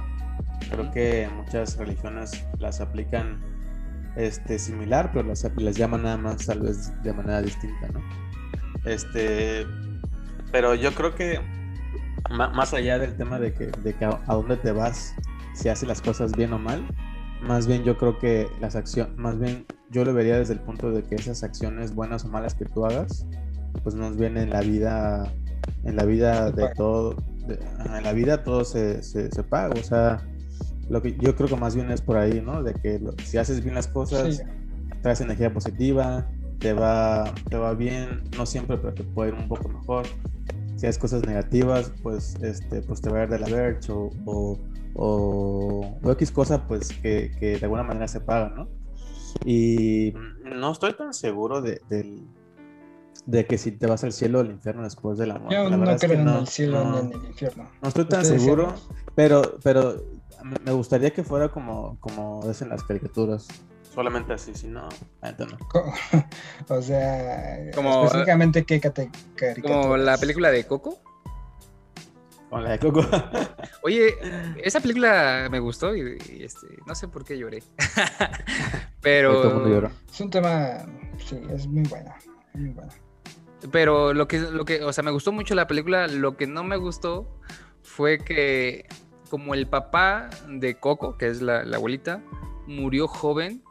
[0.71, 3.39] Creo que muchas religiones las aplican
[4.15, 8.01] este, similar, pero las, las llaman nada más tal vez de manera distinta, ¿no?
[8.83, 9.67] Este,
[10.51, 11.39] pero yo creo que
[12.31, 15.13] más allá del tema de que, de que a, a dónde te vas,
[15.53, 16.83] si haces las cosas bien o mal,
[17.41, 20.91] más bien yo creo que las acciones, más bien yo lo vería desde el punto
[20.91, 23.25] de que esas acciones buenas o malas que tú hagas,
[23.83, 25.31] pues nos vienen en la vida,
[25.83, 27.15] en la vida de todo,
[27.47, 30.25] en la vida todo se, se, paga, o sea,
[30.89, 32.63] lo que yo creo que más bien es por ahí, ¿no?
[32.63, 34.43] De que si haces bien las cosas,
[35.01, 36.27] traes energía positiva,
[36.59, 40.05] te va, te va bien, no siempre, pero te puede ir un poco mejor.
[40.75, 44.09] Si haces cosas negativas, pues, este, pues te va a ir de la verge o
[44.25, 44.57] o,
[44.97, 48.67] X cosa pues que, de alguna manera se paga, ¿no?
[49.45, 51.81] Y no estoy tan seguro de,
[53.25, 55.55] de, que si te vas al cielo o al infierno después de la muerte.
[55.55, 57.69] Yo no creo en el cielo ni en el infierno.
[57.81, 58.73] No estoy tan seguro,
[59.15, 60.03] pero, pero
[60.63, 63.47] me gustaría que fuera como, como es en las caricaturas.
[63.93, 64.89] Solamente así, si no,
[65.21, 65.57] no.
[66.75, 69.61] o sea, como, específicamente qué caricaturas.
[69.61, 70.99] Como la película de Coco.
[72.49, 73.05] Con la de Coco.
[73.83, 74.15] Oye,
[74.63, 77.61] esa película me gustó y, este, no sé por qué lloré.
[79.01, 79.89] Pero.
[80.09, 80.85] Es un tema.
[81.17, 82.15] Sí, es muy buena.
[82.53, 82.93] Muy buena.
[83.71, 86.07] Pero lo que, lo que, o sea, me gustó mucho la película.
[86.07, 87.27] Lo que no me gustó
[87.81, 88.85] fue que,
[89.29, 92.23] como el papá de Coco, que es la, abuelita,
[92.65, 93.61] murió joven.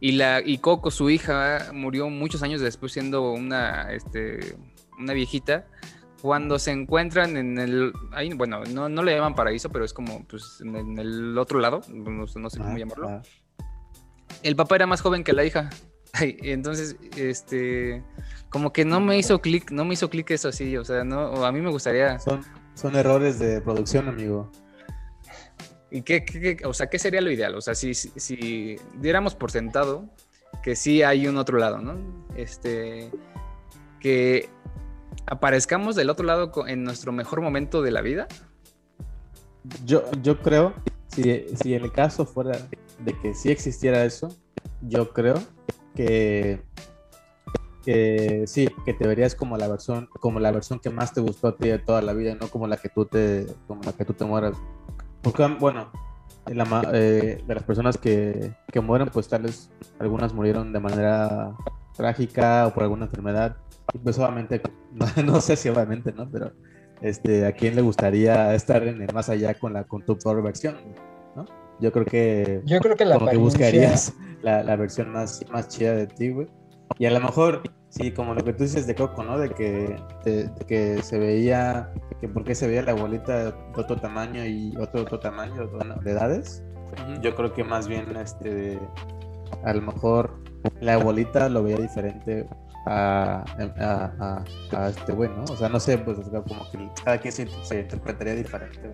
[0.00, 4.56] Y, la, y Coco, su hija, murió muchos años después siendo una, este,
[4.98, 5.66] una viejita
[6.20, 10.24] cuando se encuentran en el, ahí, bueno, no, no le llaman paraíso, pero es como
[10.24, 13.08] pues, en, el otro lado, no, sé cómo ah, llamarlo.
[13.08, 13.22] Ah.
[14.42, 15.70] El papá era más joven que la hija.
[16.20, 18.02] entonces, este,
[18.48, 21.44] como que no me hizo clic, no me hizo clic eso así, o sea, no,
[21.44, 22.18] a mí me gustaría...
[22.18, 24.50] Son, son errores de producción, amigo.
[25.90, 27.54] ¿Y qué, o sea, qué sería lo ideal?
[27.56, 30.08] O sea, si, si, diéramos por sentado
[30.62, 31.98] que sí hay un otro lado, ¿no?
[32.36, 33.10] Este,
[33.98, 34.48] que
[35.30, 38.26] aparezcamos del otro lado en nuestro mejor momento de la vida.
[39.84, 40.74] Yo, yo creo,
[41.06, 42.58] si, si el caso fuera
[42.98, 44.28] de que sí existiera eso,
[44.82, 45.36] yo creo
[45.94, 46.62] que,
[47.84, 51.48] que sí, que te verías como la versión, como la versión que más te gustó
[51.48, 54.04] a ti de toda la vida, no como la que tú te, como la que
[54.04, 54.56] tú te mueras.
[55.22, 55.92] Porque, bueno,
[56.92, 61.54] eh, de las personas que, que mueren, pues tal vez algunas murieron de manera
[61.96, 63.56] trágica o por alguna enfermedad.
[64.02, 64.60] Pues obviamente,
[65.24, 66.30] no, sé si obviamente, ¿no?
[66.30, 66.52] Pero
[67.00, 70.42] este, ¿a quién le gustaría estar en el más allá con la con tu peor
[70.42, 70.76] versión?
[71.36, 71.46] ¿no?
[71.80, 72.60] Yo creo que...
[72.64, 76.30] Yo creo que la como que buscarías la, la, versión más, más chida de ti,
[76.30, 76.48] güey.
[76.98, 79.38] Y a lo mejor, sí, como lo que tú dices de Coco, ¿no?
[79.38, 83.96] De que, de, que se veía, que por qué se veía la abuelita de otro
[83.96, 86.62] tamaño y otro otro tamaño, bueno, de edades.
[87.22, 88.78] Yo creo que más bien, este,
[89.64, 90.42] a lo mejor
[90.80, 92.46] la abuelita lo veía diferente
[92.86, 93.44] a,
[93.78, 95.44] a, a, este güey, ¿no?
[95.44, 98.92] O sea, no sé, pues como que cada quien se, se interpretaría diferente.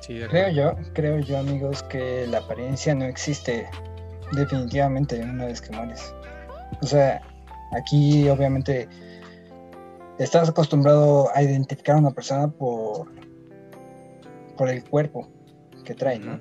[0.00, 3.68] Sí, creo yo, creo yo, amigos, que la apariencia no existe
[4.32, 6.14] definitivamente una vez que mueres.
[6.80, 7.20] O sea,
[7.72, 8.88] aquí obviamente
[10.18, 13.10] estás acostumbrado a identificar a una persona por,
[14.56, 15.28] por el cuerpo
[15.84, 16.40] que trae, ¿no?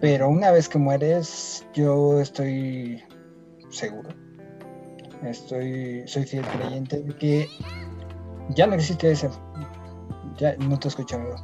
[0.00, 3.02] Pero una vez que mueres, yo estoy
[3.70, 4.10] seguro,
[5.30, 7.48] estoy, soy fiel creyente de que
[8.50, 9.30] ya no existe ese.
[10.36, 11.36] Ya no te escucho, amigo.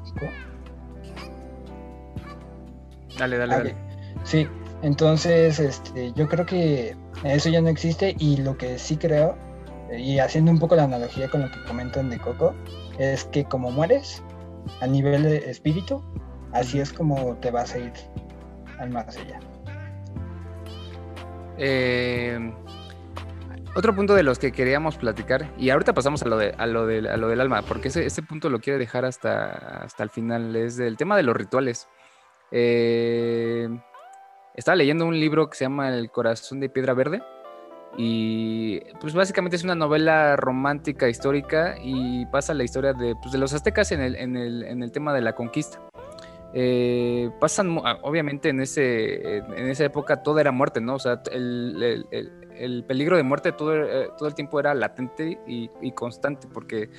[3.19, 3.75] Dale, dale, dale.
[4.25, 4.47] Sí,
[4.83, 9.37] entonces, este, yo creo que eso ya no existe y lo que sí creo,
[9.97, 12.55] y haciendo un poco la analogía con lo que comentan de Coco,
[12.99, 14.23] es que como mueres
[14.81, 16.03] a nivel de espíritu,
[16.53, 17.93] así es como te vas a ir
[18.79, 19.41] al más allá.
[21.59, 22.53] Eh,
[23.75, 26.87] otro punto de los que queríamos platicar, y ahorita pasamos a lo, de, a lo,
[26.87, 30.11] de, a lo del alma, porque ese, ese punto lo quiere dejar hasta, hasta el
[30.11, 31.89] final, es el tema de los rituales.
[32.51, 33.69] Eh,
[34.55, 37.23] estaba leyendo un libro que se llama El corazón de piedra verde
[37.97, 43.39] y pues básicamente es una novela romántica histórica y pasa la historia de, pues, de
[43.39, 45.81] los aztecas en el, en, el, en el, tema de la conquista.
[46.53, 50.95] Eh, pasan, ah, obviamente en, ese, en esa época todo era muerte, ¿no?
[50.95, 55.39] O sea, el, el, el peligro de muerte todo, eh, todo, el tiempo era latente
[55.47, 56.91] y, constante, porque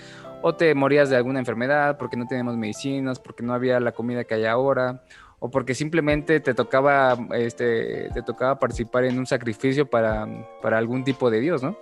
[0.42, 4.24] o te morías de alguna enfermedad, porque no teníamos medicinas, porque no había la comida
[4.24, 5.04] que hay ahora,
[5.40, 10.28] o porque simplemente te tocaba, este, te tocaba participar en un sacrificio para,
[10.62, 11.78] para algún tipo de dios, ¿no?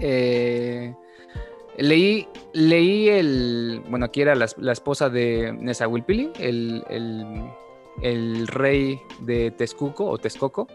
[0.00, 0.94] Eh,
[1.78, 6.84] leí, leí el, bueno, aquí era la, esposa de Nezahualpili, el,
[8.02, 10.68] el, rey de Texcoco o Texcoco,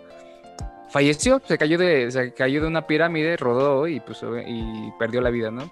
[0.92, 5.30] falleció, se cayó de, se cayó de una pirámide, rodó y, pues, y perdió la
[5.30, 5.72] vida, ¿no?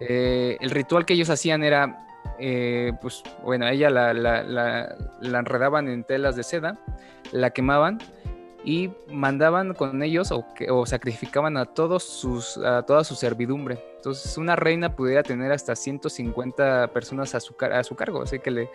[0.00, 2.06] Eh, el ritual que ellos hacían era
[2.38, 6.78] eh, pues bueno, ella la, la, enredaban en telas de seda,
[7.32, 7.98] la quemaban
[8.64, 13.78] y mandaban con ellos o, o, sacrificaban a, todos sus, a toda su servidumbre.
[13.96, 18.50] Entonces una reina pudiera tener hasta 150 personas a su, a su cargo, así que
[18.50, 18.70] le,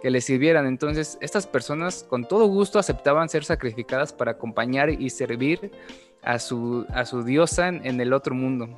[0.00, 0.66] que le sirvieran.
[0.66, 5.70] Entonces estas personas con todo gusto aceptaban ser sacrificadas para acompañar y servir
[6.22, 8.68] a su, a su diosa en, el otro mundo.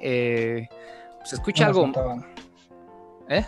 [0.00, 0.68] Eh,
[1.24, 1.90] se escucha algo...
[3.28, 3.44] ¿Eh?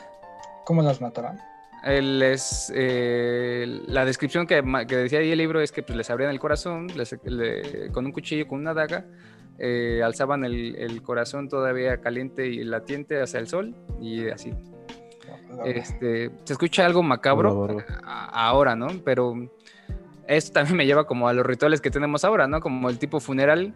[0.64, 1.40] ¿Cómo las mataban?
[1.82, 6.38] es, eh, la descripción que, decía ahí el libro es que pues, les abrían el
[6.38, 6.88] corazón
[7.92, 9.06] con un cuchillo, con una daga,
[9.58, 14.52] eh, alzaban el, corazón todavía caliente y latiente hacia el sol y así.
[15.64, 18.88] Este, se escucha algo macabro ahora, ¿no?
[19.04, 19.34] Pero
[20.26, 22.60] esto también me lleva como a los rituales que tenemos ahora, ¿no?
[22.60, 23.74] Como el tipo funeral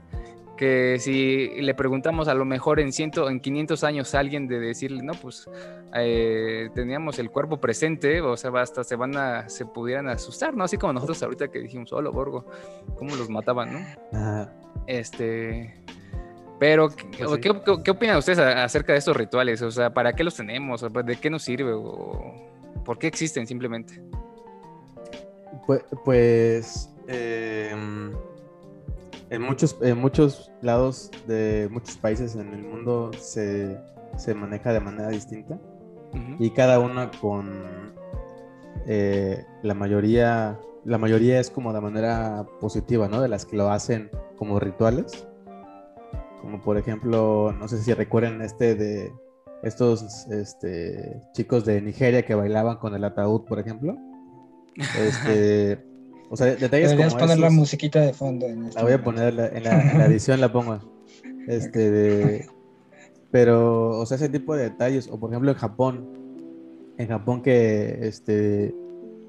[0.57, 4.61] que si le preguntamos a lo mejor en, ciento, en 500 años a alguien de
[4.61, 5.49] decirle, no, pues
[5.95, 10.65] eh, teníamos el cuerpo presente, o sea, hasta se van a, se pudieran asustar, ¿no?
[10.65, 12.47] Así como nosotros ahorita que dijimos, hola, Borgo,
[12.97, 14.49] cómo los mataban, ¿no?
[14.87, 15.75] Este...
[16.59, 17.51] Pero, pues ¿qué,
[17.85, 19.61] ¿qué, opinan ustedes acerca de estos rituales?
[19.63, 20.87] O sea, ¿para qué los tenemos?
[21.05, 21.73] ¿De qué nos sirve?
[21.73, 22.35] ¿O
[22.85, 24.01] ¿Por qué existen simplemente?
[25.67, 27.75] Pues, pues eh,
[29.31, 33.79] en muchos, en muchos lados de muchos países en el mundo se,
[34.35, 35.59] maneja de manera distinta
[36.39, 37.93] y cada una con
[38.87, 43.21] eh, la mayoría, la mayoría es como de manera positiva, ¿no?
[43.21, 45.27] De las que lo hacen como rituales.
[46.45, 49.11] Como por ejemplo, no sé si recuerden este de
[49.63, 53.97] estos este, chicos de Nigeria que bailaban con el ataúd, por ejemplo.
[54.77, 55.83] Este,
[56.31, 58.45] o sea, detalles Deberías poner la musiquita de fondo.
[58.45, 60.81] En este la voy a poner en la, edición, la pongo.
[61.49, 62.47] Este,
[63.31, 66.11] pero, o sea, ese tipo de detalles, o por ejemplo en Japón,
[66.99, 68.75] en Japón que este,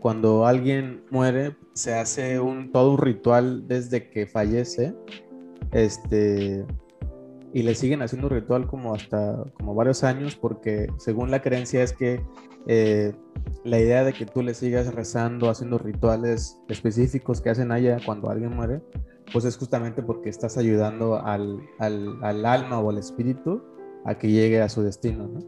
[0.02, 4.94] cuando alguien muere se hace un todo un ritual desde que fallece,
[5.72, 6.66] este,
[7.56, 11.84] y le siguen haciendo un ritual como hasta como varios años porque según la creencia
[11.84, 12.22] es que
[12.68, 13.14] eh,
[13.64, 18.30] la idea de que tú le sigas rezando, haciendo rituales específicos que hacen allá cuando
[18.30, 18.82] alguien muere,
[19.32, 23.64] pues es justamente porque estás ayudando al, al, al alma o al espíritu
[24.04, 25.40] a que llegue a su destino, ¿no?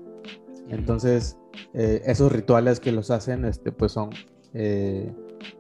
[0.70, 1.38] Entonces,
[1.74, 4.12] eh, esos rituales que los hacen, este, pues son
[4.54, 5.14] eh,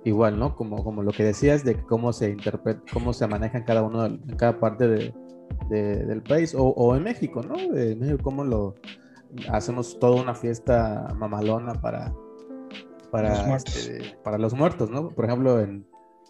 [0.06, 0.56] igual, ¿no?
[0.56, 4.06] Como, como lo que decías de cómo se interpreta, cómo se maneja en cada uno,
[4.06, 5.14] en cada parte de,
[5.70, 7.56] del país, o, en México, ¿no?
[7.56, 8.76] En México, cómo lo
[9.50, 12.14] hacemos toda una fiesta mamalona para,
[13.12, 13.76] para, los muertos.
[13.76, 15.10] Este, para los muertos, ¿no?
[15.10, 15.86] Por ejemplo, en,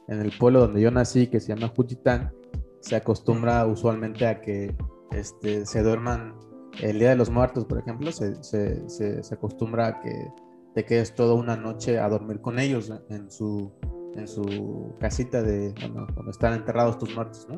[0.07, 2.33] en, el pueblo donde yo nací, que se llama Juchitán,
[2.79, 4.75] se acostumbra usualmente a que
[5.11, 6.35] este, se duerman
[6.81, 10.31] el Día de los Muertos, por ejemplo, se, se, se, acostumbra a que
[10.75, 13.71] te quedes toda una noche a dormir con ellos en su,
[14.15, 17.57] en su casita de bueno, donde están enterrados tus muertos, ¿no?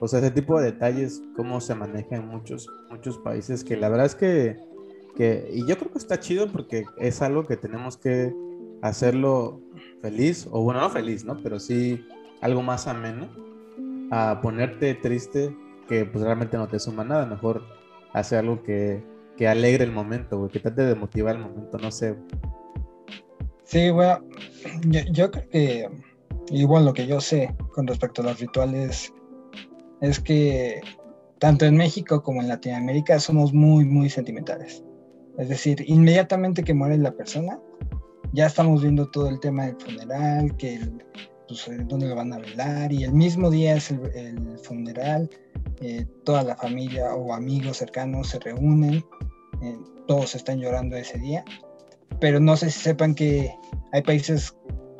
[0.00, 3.88] O sea, ese tipo de detalles, cómo se maneja en muchos, muchos países, que la
[3.88, 4.56] verdad es que,
[5.16, 8.34] que, y yo creo que está chido porque es algo que tenemos que
[8.82, 9.60] hacerlo
[10.00, 11.36] feliz, o bueno, no feliz, ¿no?
[11.42, 12.04] Pero sí
[12.40, 13.28] algo más ameno,
[14.10, 15.54] a ponerte triste
[15.88, 17.62] que pues realmente no te suma nada, mejor
[18.12, 19.02] hacer algo que,
[19.36, 22.16] que alegre el momento, güey, que trate de motivar el momento, no sé.
[23.64, 24.20] Sí, bueno,
[24.86, 25.88] yo, yo creo que
[26.50, 29.12] igual lo que yo sé con respecto a los rituales
[30.00, 30.80] es que
[31.38, 34.84] tanto en México como en Latinoamérica somos muy, muy sentimentales.
[35.38, 37.60] Es decir, inmediatamente que muere la persona,
[38.32, 40.80] ya estamos viendo todo el tema del funeral, que
[41.46, 45.30] pues, eh, dónde lo van a velar, y el mismo día es el, funeral,
[45.80, 49.04] eh, toda la familia o amigos cercanos se reúnen,
[49.62, 51.44] eh, todos están llorando ese día,
[52.20, 53.54] pero no sé si sepan que
[53.92, 54.54] hay países,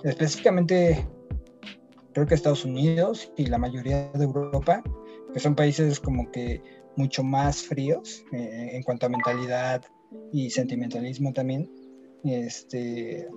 [0.04, 1.06] específicamente
[2.18, 4.82] creo que Estados Unidos y la mayoría de Europa,
[5.32, 6.60] que son países como que
[6.96, 9.84] mucho más fríos eh, en cuanto a mentalidad
[10.32, 11.70] y sentimentalismo también,
[12.24, 13.28] este,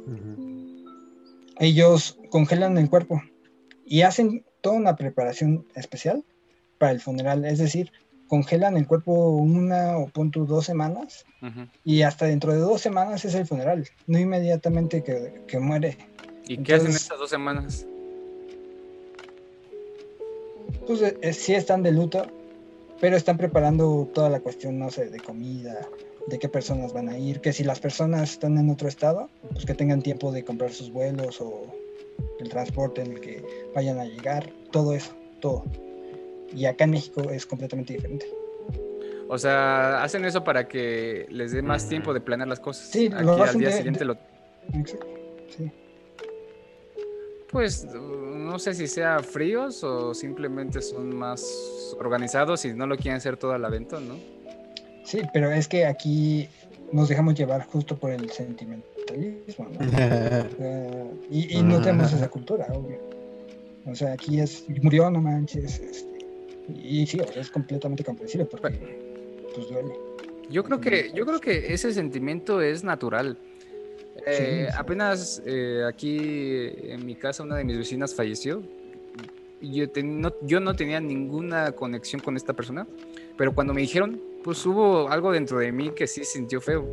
[1.59, 3.21] ellos congelan el cuerpo
[3.85, 6.25] y hacen toda una preparación especial
[6.79, 7.91] para el funeral, es decir,
[8.25, 11.23] congelan el cuerpo una o punto dos semanas
[11.83, 15.99] y hasta dentro de dos semanas es el funeral, no inmediatamente que, muere.
[16.47, 17.85] ¿Y qué hacen estas dos semanas?
[20.99, 22.27] Pues eh, sí están de luto,
[22.99, 25.87] pero están preparando toda la cuestión, no sé, de comida,
[26.27, 29.65] de qué personas van a ir, que si las personas están en otro estado, pues
[29.65, 31.63] que tengan tiempo de comprar sus vuelos o
[32.39, 35.63] el transporte en el que vayan a llegar, todo eso, todo.
[36.53, 38.27] Y acá en México es completamente diferente.
[39.29, 42.89] O sea, hacen eso para que les dé más tiempo de planear las cosas.
[42.89, 44.17] Sí, Aquí al día siguiente lo...
[45.55, 45.71] Sí.
[47.51, 53.17] Pues no sé si sea fríos o simplemente son más organizados y no lo quieren
[53.17, 54.15] hacer todo al aventón, ¿no?
[55.03, 56.47] Sí, pero es que aquí
[56.91, 61.11] nos dejamos llevar justo por el sentimentalismo, ¿no?
[61.31, 62.99] y, no tenemos esa cultura, obvio.
[63.85, 65.79] O sea, aquí es, murió, no manches.
[65.79, 66.25] Este,
[66.73, 68.69] y sí, es completamente comprensible porque
[69.53, 69.93] pues duele.
[70.49, 73.37] Yo creo que, yo creo que ese sentimiento es natural.
[74.25, 76.17] Eh, apenas eh, aquí
[76.83, 78.61] en mi casa una de mis vecinas falleció.
[79.61, 82.87] Yo, no, yo no tenía ninguna conexión con esta persona,
[83.37, 86.83] pero cuando me dijeron, pues hubo algo dentro de mí que sí sintió feo.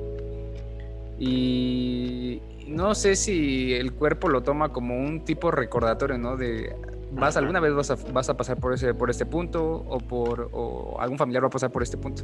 [1.19, 6.37] Y no sé si el cuerpo lo toma como un tipo recordatorio, ¿no?
[6.37, 6.77] De
[7.11, 10.51] vas alguna vez vas a, vas a pasar por ese por este punto o por
[10.53, 12.23] o algún familiar va a pasar por este punto.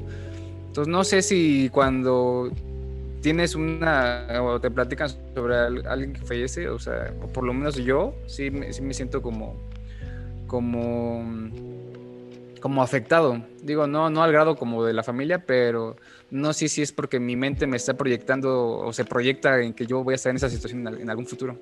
[0.67, 2.51] Entonces no sé si cuando
[3.24, 8.14] tienes una, o te platican sobre alguien que fallece, o sea, por lo menos yo
[8.26, 9.56] sí me, sí me siento como,
[10.46, 11.24] como,
[12.60, 13.42] como afectado.
[13.62, 15.96] Digo, no, no al grado como de la familia, pero
[16.30, 19.87] no sé si es porque mi mente me está proyectando o se proyecta en que
[19.87, 21.58] yo voy a estar en esa situación en, algún futuro.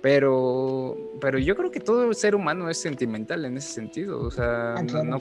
[0.00, 4.20] Pero, pero yo creo que todo ser humano es sentimental en ese sentido.
[4.20, 5.18] O sea, no,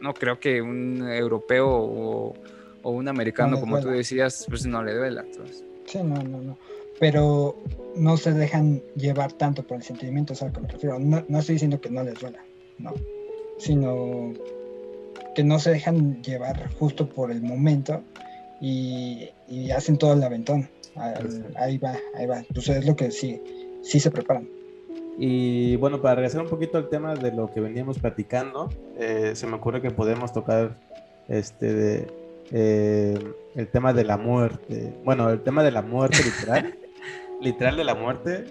[0.00, 2.34] no creo que un europeo o
[2.82, 5.24] o un americano, como tú decías, pues no le duela.
[5.86, 6.58] Sí, no, no, no.
[7.00, 7.56] Pero
[7.96, 10.98] no se dejan llevar tanto por el sentimiento, ¿sabes a que me refiero?
[10.98, 12.44] No, no estoy diciendo que no les duela,
[12.78, 12.92] no.
[13.58, 14.32] Sino
[15.34, 18.02] que no se dejan llevar justo por el momento
[18.60, 19.30] y,
[19.74, 20.68] hacen todo el aventón.
[21.56, 22.38] Ahí va, ahí va.
[22.40, 23.40] Entonces es lo que sí,
[23.82, 24.48] sí se preparan.
[25.16, 29.46] Y bueno, para regresar un poquito al tema de lo que veníamos platicando, eh, se
[29.46, 30.76] me ocurre que podemos tocar
[31.28, 32.06] este de,
[32.52, 33.18] eh,
[33.54, 34.94] el tema de la muerte.
[35.04, 36.74] Bueno, el tema de la muerte literal,
[37.40, 38.44] literal de la muerte,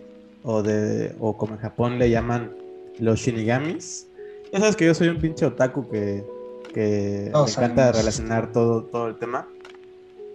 [0.44, 2.56] o de, o como en Japón le llaman
[3.00, 4.08] los shinigamis.
[4.52, 6.24] Ya sabes que yo soy un pinche otaku que,
[6.74, 9.48] que me encanta relacionar todo, todo el tema.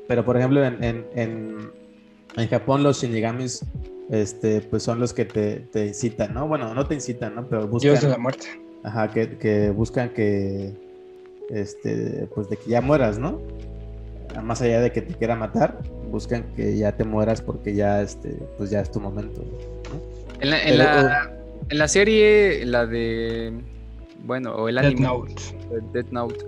[0.08, 1.70] Pero por ejemplo, en, en, en,
[2.36, 3.64] en Japón los shinigamis
[4.10, 6.46] este, pues son los que te, te, incitan, ¿no?
[6.46, 7.48] Bueno, no te incitan, ¿no?
[7.48, 7.92] Pero buscan...
[7.92, 8.46] Dios de la muerte.
[8.82, 10.74] Ajá, que, que buscan que,
[11.52, 13.40] este, pues de que ya mueras, ¿no?
[14.42, 15.78] Más allá de que te quiera matar,
[16.10, 19.44] buscan que ya te mueras porque ya, este, pues ya es tu momento.
[20.40, 21.30] En, la, en, la,
[21.68, 23.52] en, la, serie, la de,
[24.24, 25.34] bueno, o el anime, Death Note.
[25.92, 26.46] Death Note.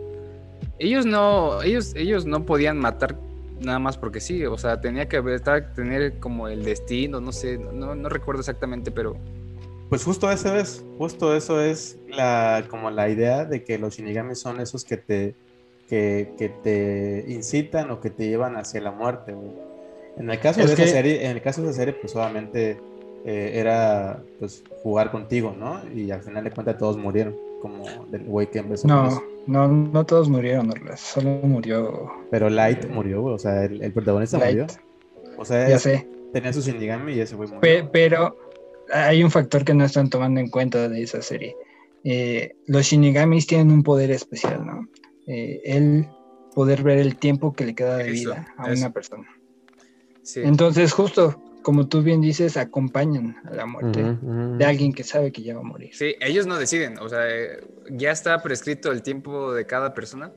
[0.78, 3.16] Ellos no, ellos, ellos no podían matar
[3.61, 5.22] nada más porque sí, o sea, tenía que
[5.76, 9.16] tener como el destino, no sé, no, no recuerdo exactamente, pero...
[9.89, 14.41] Pues justo eso es, justo eso es la, como la idea de que los shinigamis
[14.41, 15.35] son esos que te,
[15.89, 19.35] que, te incitan o que te llevan hacia la muerte,
[20.16, 22.78] En el caso de esa serie, en el caso de esa serie, pues obviamente
[23.24, 25.80] eh, era pues jugar contigo, ¿no?
[25.95, 28.89] Y al final de cuentas todos murieron, como del güey que empezó.
[28.89, 32.11] No, no, no todos murieron, solo murió.
[32.30, 34.66] Pero Light murió, o sea, el, protagonista murió.
[35.37, 36.09] O sea, ya sé.
[36.32, 37.91] tenía su Shinigami y ese güey murió.
[37.93, 38.37] pero
[38.93, 41.57] hay un factor que no están tomando en cuenta de esa serie.
[42.05, 44.89] Eh, los Shinigamis tienen un poder especial, ¿no?
[45.26, 46.09] Eh, el
[46.55, 49.26] poder ver el tiempo que le queda de vida a una persona.
[50.37, 55.43] Entonces, justo como tú bien dices, acompañan a la muerte de alguien que sabe que
[55.43, 55.91] ya va a morir.
[55.95, 57.24] Sí, ellos no deciden, o sea,
[57.91, 60.30] ya está prescrito el tiempo de cada persona.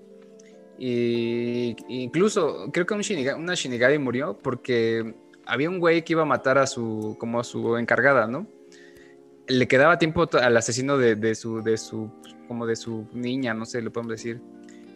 [0.79, 3.01] Y incluso creo que un
[3.37, 5.15] una Shinigami murió porque
[5.47, 8.47] había un güey que iba a matar a su, como a su encargada, ¿no?
[9.47, 12.11] Le quedaba tiempo al asesino de, de su, de su,
[12.47, 14.41] como de su niña, no sé, lo podemos decir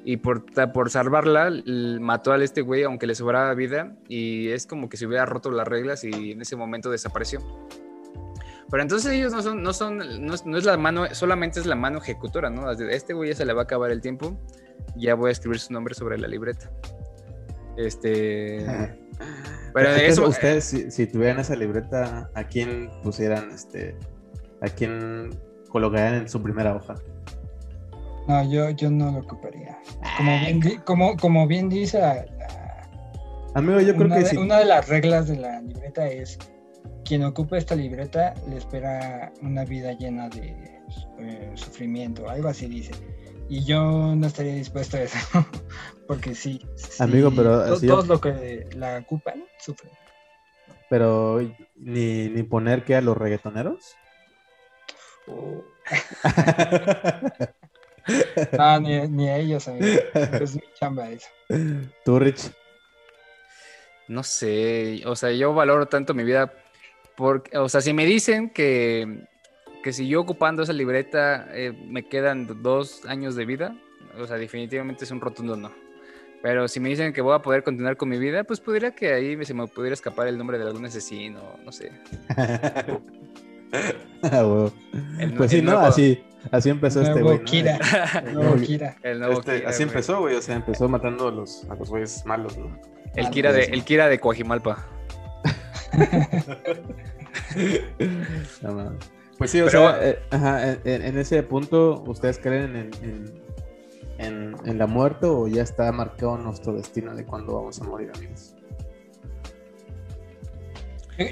[0.03, 1.51] y por, por salvarla
[1.99, 5.51] mató a este güey aunque le sobraba vida y es como que se hubiera roto
[5.51, 7.39] las reglas y en ese momento desapareció.
[8.69, 11.99] Pero entonces ellos no son, no son, no es, la mano, solamente es la mano
[11.99, 12.71] ejecutora, ¿no?
[12.71, 14.39] Este güey ya se le va a acabar el tiempo,
[14.95, 16.71] ya voy a escribir su nombre sobre la libreta.
[17.77, 18.65] Este...
[19.73, 20.27] Pero de eso...
[20.27, 23.95] Ustedes, si, si, tuvieran esa libreta, ¿a quién pusieran, este,
[24.61, 25.29] a quién
[25.69, 26.95] colocarían en su primera hoja?
[28.27, 29.79] No, yo, yo no lo ocuparía.
[30.17, 32.01] Como bien, como, como bien dice
[33.55, 34.37] Amigo, yo creo que sí.
[34.37, 36.37] Una de las reglas de la libreta es
[37.03, 40.79] quien ocupa esta libreta le espera una vida llena de
[41.19, 42.93] eh, sufrimiento, algo así dice.
[43.51, 45.17] Y yo no estaría dispuesto a eso,
[46.07, 46.65] porque sí.
[46.99, 47.77] Amigo, pero...
[47.81, 49.91] todos los que la ocupan sufren.
[50.89, 51.41] Pero,
[51.75, 53.95] ¿ni, ni poner que a los reggaetoneros?
[55.27, 55.63] Oh.
[58.57, 59.85] No, ni, a ellos, amigo.
[60.15, 61.27] Es mi chamba eso.
[62.03, 62.51] ¿Tú, Rich?
[64.07, 66.51] No sé, o sea, yo valoro tanto mi vida
[67.15, 69.27] porque, o sea, si me dicen que,
[69.83, 73.75] que si yo ocupando esa libreta eh, me quedan dos años de vida,
[74.19, 75.71] o sea, definitivamente es un rotundo no.
[76.41, 79.13] Pero si me dicen que voy a poder continuar con mi vida, pues podría que
[79.13, 81.91] ahí se me pudiera escapar el nombre de algún asesino, no sé.
[84.23, 84.69] ah,
[85.37, 85.77] pues sí, ¿no?
[85.77, 87.39] Así, Así empezó este güey.
[87.43, 87.77] Kira.
[88.23, 88.95] El nuevo Kira.
[89.03, 90.35] Este, así empezó, güey.
[90.35, 92.79] O sea, empezó matando a los, a los güeyes malos, ¿no?
[93.15, 94.87] El, Kira de, el Kira de Coajimalpa.
[99.41, 102.91] Pues sí, o sea, eh, ajá, en, ese punto, ¿ustedes creen en,
[104.19, 108.11] en, en, la muerte o ya está marcado nuestro destino de cuándo vamos a morir,
[108.13, 108.53] amigos?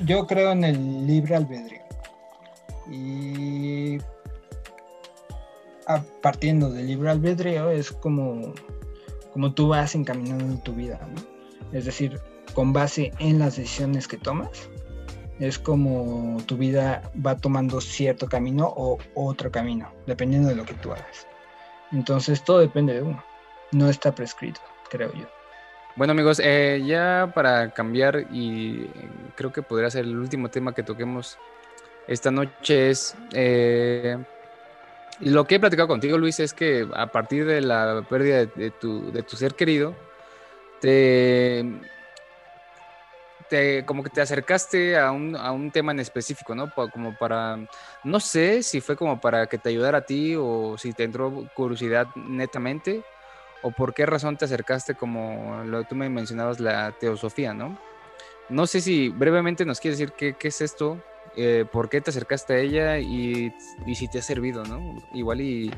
[0.07, 1.83] Yo creo en el libre albedrío.
[2.89, 3.99] Y
[6.23, 8.55] partiendo del libre albedrío es como,
[9.33, 11.77] como tú vas encaminando tu vida, ¿no?
[11.77, 12.19] Es decir,
[12.55, 14.67] con base en las decisiones que tomas,
[15.39, 20.73] es como tu vida va tomando cierto camino o otro camino, dependiendo de lo que
[20.75, 21.27] tú hagas.
[21.91, 23.23] Entonces todo depende de uno,
[23.71, 25.25] no está prescrito, creo yo.
[25.95, 28.87] Bueno amigos, eh, ya para cambiar y
[29.35, 31.37] creo que podría ser el último tema que toquemos
[32.07, 34.17] esta noche es eh,
[35.19, 39.11] lo que he platicado contigo, Luis, es que a partir de la pérdida de, tu,
[39.35, 39.93] ser querido,
[40.79, 41.65] te,
[43.85, 46.71] como que te acercaste a un, tema en específico, ¿no?
[46.73, 47.57] Como para,
[48.03, 51.47] no sé si fue como para que te ayudara a ti o si te entró
[51.55, 53.03] curiosidad netamente
[53.61, 57.77] o por qué razón te acercaste como lo tú me mencionabas la teosofía, ¿no?
[58.49, 61.01] No sé si brevemente nos quieres decir qué, qué es esto,
[61.35, 63.53] eh, por qué te acercaste a ella y,
[63.85, 64.97] y, si te ha servido, ¿no?
[65.13, 65.71] Igual y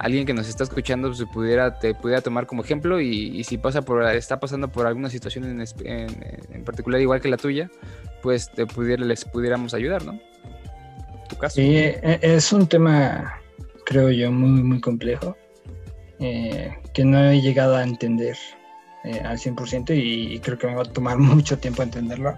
[0.00, 3.82] alguien que nos está escuchando se pudiera, te pudiera tomar como ejemplo y, si pasa
[3.82, 7.70] por, está pasando por alguna situación en, en, en, particular igual que la tuya,
[8.22, 10.18] pues te pudiera, les pudiéramos ayudar, ¿no?
[11.28, 11.56] Tu caso.
[11.56, 13.40] Sí, e, es un tema,
[13.84, 15.36] creo yo, muy, muy complejo,
[16.18, 18.38] eh, que no he llegado a entender
[19.04, 22.34] eh, al 100% y, y, creo que me va a tomar mucho tiempo entenderlo.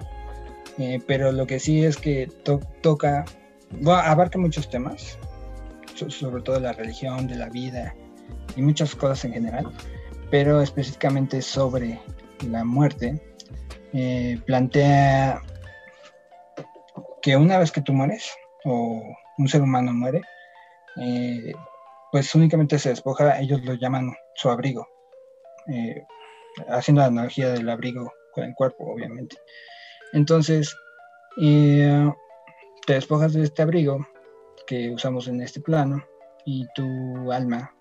[0.78, 3.24] Eh, pero lo que sí es que to toca,
[3.86, 5.16] abarca muchos temas,
[5.94, 7.94] sobre todo de la religión, de la vida
[8.56, 9.72] y muchas cosas en general,
[10.30, 12.00] pero específicamente sobre
[12.48, 13.20] la muerte,
[13.92, 15.42] eh, plantea
[17.20, 18.32] que una vez que tú mueres
[18.64, 19.02] o
[19.38, 20.22] un ser humano muere,
[20.96, 21.52] eh,
[22.10, 24.86] pues únicamente se despoja, ellos lo llaman su abrigo,
[25.68, 26.04] eh,
[26.68, 29.36] haciendo la analogía del abrigo con el cuerpo, obviamente.
[30.12, 30.74] Entonces,
[31.36, 34.06] te despojas de este abrigo
[34.66, 36.04] que usamos en este plano
[36.44, 37.74] y tu alma,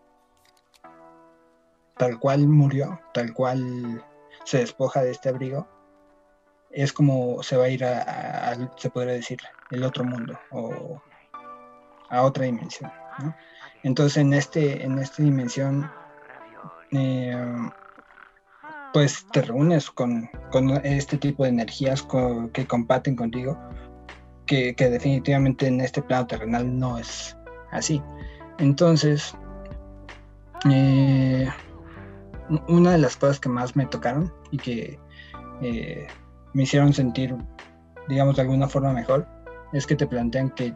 [1.98, 4.04] tal cual murió, tal cual
[4.46, 5.68] se despoja de este abrigo,
[6.72, 9.40] es como se va a ir a, se podría decir,
[9.72, 11.02] el otro mundo o
[12.10, 12.92] a otra dimensión.
[13.84, 15.92] Entonces en, este, en esta dimensión,
[16.92, 17.70] eh,
[18.94, 22.06] pues te reúnes con, con, este tipo de energías
[22.54, 23.58] que combaten contigo
[24.52, 27.38] que, definitivamente en este plano terrenal no es
[27.72, 28.02] así.
[28.58, 29.34] Entonces,
[30.70, 31.48] eh,
[32.68, 35.00] una de las cosas que más me tocaron y que
[35.62, 36.06] eh,
[36.54, 37.34] me hicieron sentir,
[38.10, 39.26] digamos, de alguna forma mejor,
[39.72, 40.76] es que te plantean que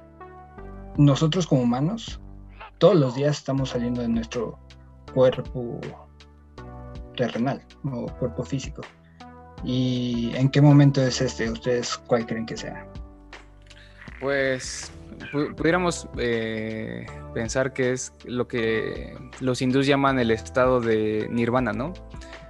[0.97, 2.21] nosotros como humanos,
[2.77, 4.57] todos los días estamos saliendo de nuestro
[5.13, 5.81] cuerpo
[7.17, 8.83] terrenal o cuerpo físico.
[9.65, 11.51] ¿Y en qué momento es este?
[11.51, 12.87] ¿Ustedes cuál creen que sea?
[14.19, 14.91] Pues
[15.57, 21.93] pudiéramos eh, pensar que es lo que los hindús llaman el estado de nirvana, ¿no?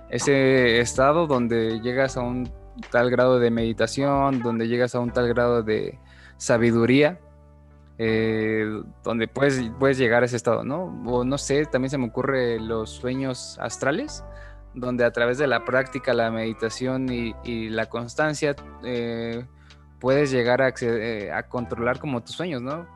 [0.09, 2.51] Ese estado donde llegas a un
[2.91, 5.99] tal grado de meditación, donde llegas a un tal grado de
[6.38, 7.20] sabiduría,
[7.97, 10.86] eh, donde puedes, puedes llegar a ese estado, ¿no?
[11.05, 14.24] O no sé, también se me ocurre los sueños astrales,
[14.74, 19.45] donde a través de la práctica, la meditación y, y la constancia eh,
[20.00, 22.88] puedes llegar a, acceder, a, controlar como tus sueños, ¿no?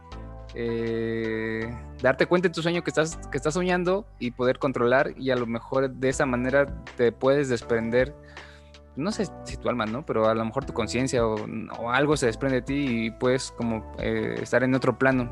[0.56, 1.70] Eh,
[2.02, 5.36] darte cuenta de tu sueño que estás, que estás soñando y poder controlar y a
[5.36, 6.66] lo mejor de esa manera
[6.98, 8.16] te puedes desprender
[9.00, 10.06] no sé si tu alma, ¿no?
[10.06, 13.96] Pero a lo mejor tu conciencia o, algo se desprende de ti y puedes como
[13.98, 15.32] eh, estar en otro plano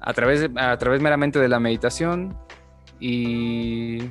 [0.00, 2.36] a través, a través meramente de la meditación
[3.00, 4.10] y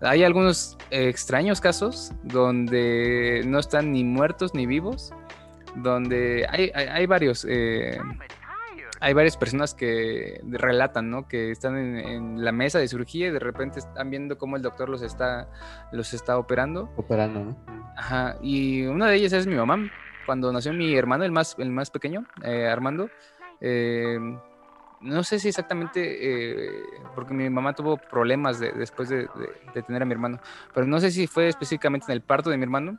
[0.00, 5.12] hay algunos extraños casos donde no están ni muertos ni vivos,
[5.76, 7.46] donde hay, hay, hay varios...
[7.48, 7.98] Eh,
[9.00, 11.26] hay varias personas que relatan, ¿no?
[11.26, 14.62] Que están en, en, la mesa de cirugía y de repente están viendo cómo el
[14.62, 15.48] doctor los está,
[15.90, 16.88] los está operando.
[16.96, 17.56] Operando, ¿no?
[17.96, 18.36] Ajá.
[18.42, 19.90] Y una de ellas es mi mamá.
[20.24, 23.10] Cuando nació mi hermano, el más, el más pequeño, eh, Armando,
[23.60, 24.20] eh,
[25.00, 26.84] no sé si exactamente, eh,
[27.16, 30.38] porque mi mamá tuvo problemas de, después de, de, de, tener a mi hermano,
[30.72, 32.98] pero no sé si fue específicamente en el parto de mi hermano,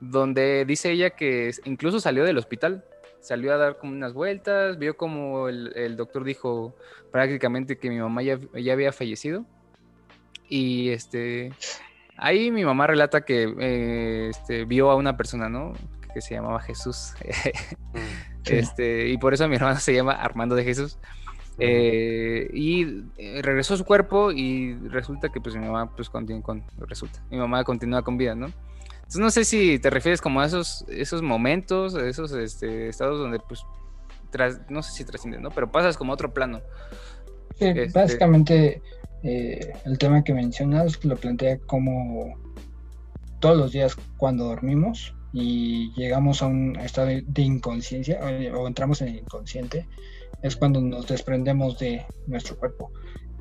[0.00, 2.84] donde dice ella que incluso salió del hospital
[3.26, 6.74] salió a dar como unas vueltas, vio como el, el doctor dijo
[7.10, 9.44] prácticamente que mi mamá ya, ya, había fallecido.
[10.48, 11.52] Y este,
[12.16, 15.72] ahí mi mamá relata que eh, este, vio a una persona, ¿no?
[16.14, 17.14] Que se llamaba Jesús.
[18.44, 20.98] este, y por eso mi hermano se llama Armando de Jesús.
[21.58, 26.42] Eh, y eh, regresó a su cuerpo y resulta que pues mi mamá pues continúa
[26.42, 28.52] con, resulta, mi mamá continúa con vida, ¿no?
[29.06, 33.20] Entonces no sé si te refieres como a esos, esos momentos, a esos este, estados
[33.20, 33.64] donde pues,
[34.30, 35.50] tras, no sé si trascienden, ¿no?
[35.52, 36.60] Pero pasas como a otro plano.
[37.56, 37.88] Sí, este...
[37.96, 38.82] básicamente
[39.22, 42.34] eh, el tema que mencionas lo plantea como
[43.38, 48.66] todos los días cuando dormimos y llegamos a un estado de, de inconsciencia o, o
[48.66, 49.86] entramos en el inconsciente,
[50.42, 52.90] es cuando nos desprendemos de nuestro cuerpo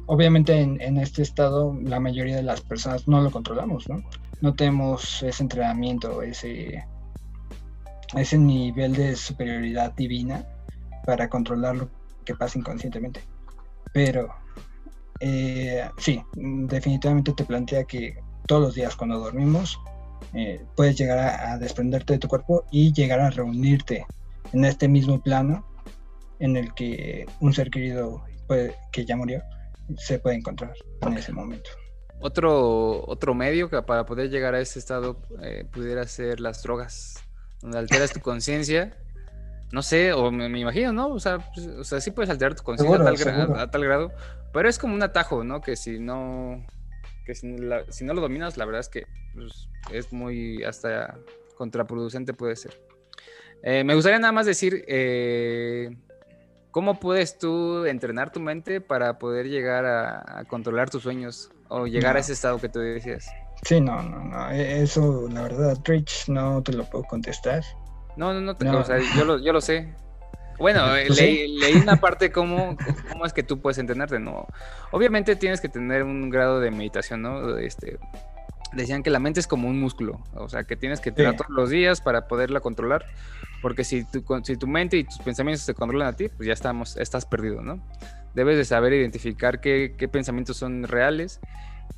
[0.08, 4.04] obviamente en, en, este estado la mayoría de las personas no lo controlamos, ¿no?
[4.42, 6.86] No tenemos ese entrenamiento, ese,
[8.16, 10.46] ese nivel de superioridad divina
[11.06, 11.90] para controlar lo
[12.26, 13.22] que pasa inconscientemente.
[13.94, 14.28] Pero
[15.20, 19.80] eh, sí, definitivamente te plantea que todos los días cuando dormimos
[20.34, 24.06] eh, puedes llegar a, a desprenderte de tu cuerpo y llegar a reunirte
[24.54, 25.66] en este mismo plano
[26.40, 29.42] en el que un ser querido puede, que ya murió
[29.98, 31.70] se puede encontrar en ese momento.
[32.20, 37.24] Otro, otro medio que para poder llegar a ese estado eh, pudiera ser las drogas,
[37.62, 38.98] donde alteras tu conciencia.
[39.72, 41.08] No sé, o me, imagino, ¿no?
[41.10, 44.12] O sea, pues, o sea, sí puedes alterar tu conciencia a, tal grado,
[44.54, 45.62] pero es como un atajo, ¿no?
[45.62, 46.66] Que si no,
[47.26, 51.18] que si, no lo dominas, la verdad es que pues, es muy hasta
[51.56, 52.80] contraproducente puede ser.
[53.64, 55.96] Eh, me gustaría nada más decir eh,
[56.72, 62.18] cómo puedes tú entrenar tu mente para poder llegar a, controlar tus sueños o llegar
[62.18, 63.30] a ese estado que tú decías.
[63.64, 64.52] Sí, no, no, no.
[64.52, 67.64] E, eso, la verdad, Rich, no te lo puedo contestar.
[68.18, 69.94] No, no, no, O sea, yo, lo, yo lo sé.
[70.58, 72.78] Bueno, pues leí, una parte cómo,
[73.12, 74.48] cómo es que tú puedes entrenarte, ¿no?
[74.92, 77.58] Obviamente tienes que tener un grado de meditación, ¿no?
[77.58, 78.00] Este,
[78.74, 81.52] decían que la mente es como un músculo, o sea, que tienes que entrenar todos
[81.52, 83.06] los días para poderla controlar,
[83.62, 86.54] porque si tu, si tu mente y tus pensamientos se controlan a ti, pues ya
[86.54, 87.80] estamos, estás perdido, ¿no?
[88.36, 91.40] Debes de saber identificar qué, pensamientos son reales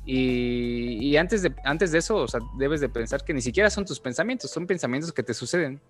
[0.06, 3.84] y, antes, de, antes de eso, o sea, debes de pensar que ni siquiera son
[3.84, 5.80] tus pensamientos, son pensamientos que te suceden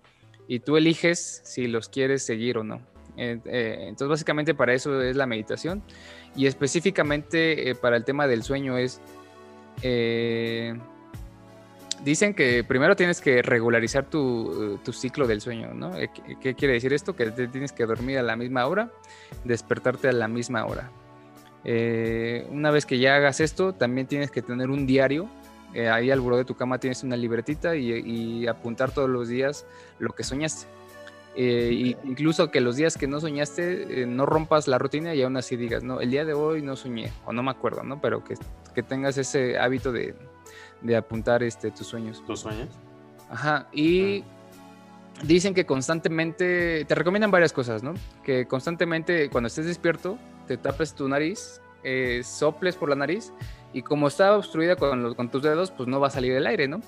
[0.47, 2.81] y tú eliges si los quieres seguir o no.
[3.15, 5.83] Eh, eh, entonces, básicamente para eso es la meditación
[6.35, 9.01] y específicamente eh, para el tema del sueño es
[12.03, 15.95] dicen que primero tienes que regularizar tu, ciclo del sueño, ¿no?
[15.97, 16.09] Eh,
[16.41, 17.15] ¿Qué, quiere decir esto?
[17.15, 18.91] Que tienes que dormir a la misma hora,
[19.43, 20.91] despertarte a la misma hora.
[21.63, 25.29] Eh, una vez que ya hagas esto, también tienes que tener un diario.
[25.91, 29.65] ahí al borde de tu cama tienes una libretita y, apuntar todos los días
[29.99, 30.67] lo que soñaste.
[31.35, 35.83] incluso que los días que no soñaste, no rompas la rutina y aún así digas,
[35.83, 38.01] no, el día de hoy no soñé o no me acuerdo, ¿no?
[38.01, 38.35] Pero que
[38.73, 40.15] que tengas ese hábito de,
[40.97, 42.23] apuntar este, tus sueños.
[42.25, 42.69] ¿Tus sueños?
[43.29, 44.23] Ajá, y
[45.23, 47.93] dicen que constantemente, te recomiendan varias cosas, ¿no?
[48.23, 50.17] Que constantemente cuando estés despierto,
[50.47, 53.31] te tapes tu nariz, eh, soples por la nariz
[53.73, 56.67] y como está obstruida con, con tus dedos, pues no va a salir el aire,
[56.67, 56.81] ¿no?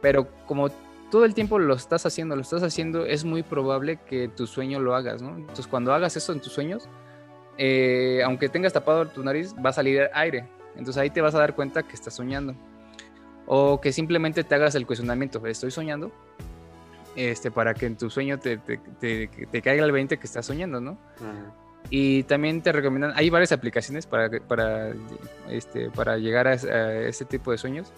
[0.00, 0.68] Pero como
[1.10, 4.80] todo el tiempo lo estás haciendo, lo estás haciendo, es muy probable que tu sueño
[4.80, 5.36] lo hagas, ¿no?
[5.36, 6.88] Entonces cuando hagas eso en tus sueños,
[7.58, 10.48] eh, aunque tengas tapado tu nariz, va a salir aire.
[10.74, 12.54] Entonces ahí te vas a dar cuenta que estás soñando.
[13.46, 16.12] O que simplemente te hagas el cuestionamiento, ¿estoy soñando?
[17.16, 18.58] Este, para que en tu sueño te,
[19.62, 20.98] caiga el 20 que estás soñando, ¿no?
[21.90, 24.92] Y también te recomiendan, hay varias aplicaciones para, para,
[25.50, 27.92] este, para llegar a, ese tipo de sueños,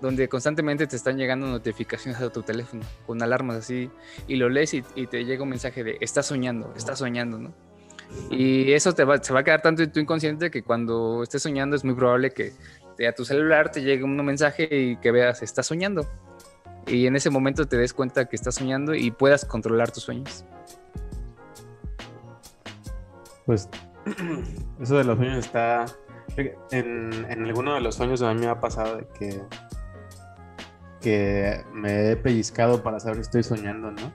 [0.00, 3.90] donde constantemente te están llegando notificaciones a tu teléfono, con alarmas así,
[4.28, 7.52] y lo lees y, y te llega un mensaje de, estás soñando, estás soñando, ¿no?
[8.30, 11.42] Y eso te va, se va a quedar tanto en tu inconsciente que cuando estés
[11.42, 12.52] soñando es muy probable que
[13.06, 16.08] a tu celular te llegue un mensaje y que veas, estás soñando.
[16.86, 20.44] Y en ese momento te des cuenta que estás soñando y puedas controlar tus sueños.
[23.46, 23.68] Pues
[24.80, 25.86] eso de los sueños está...
[26.70, 29.42] En, en alguno de los sueños a mí me ha pasado de que,
[31.00, 34.12] que me he pellizcado para saber si estoy soñando, ¿no?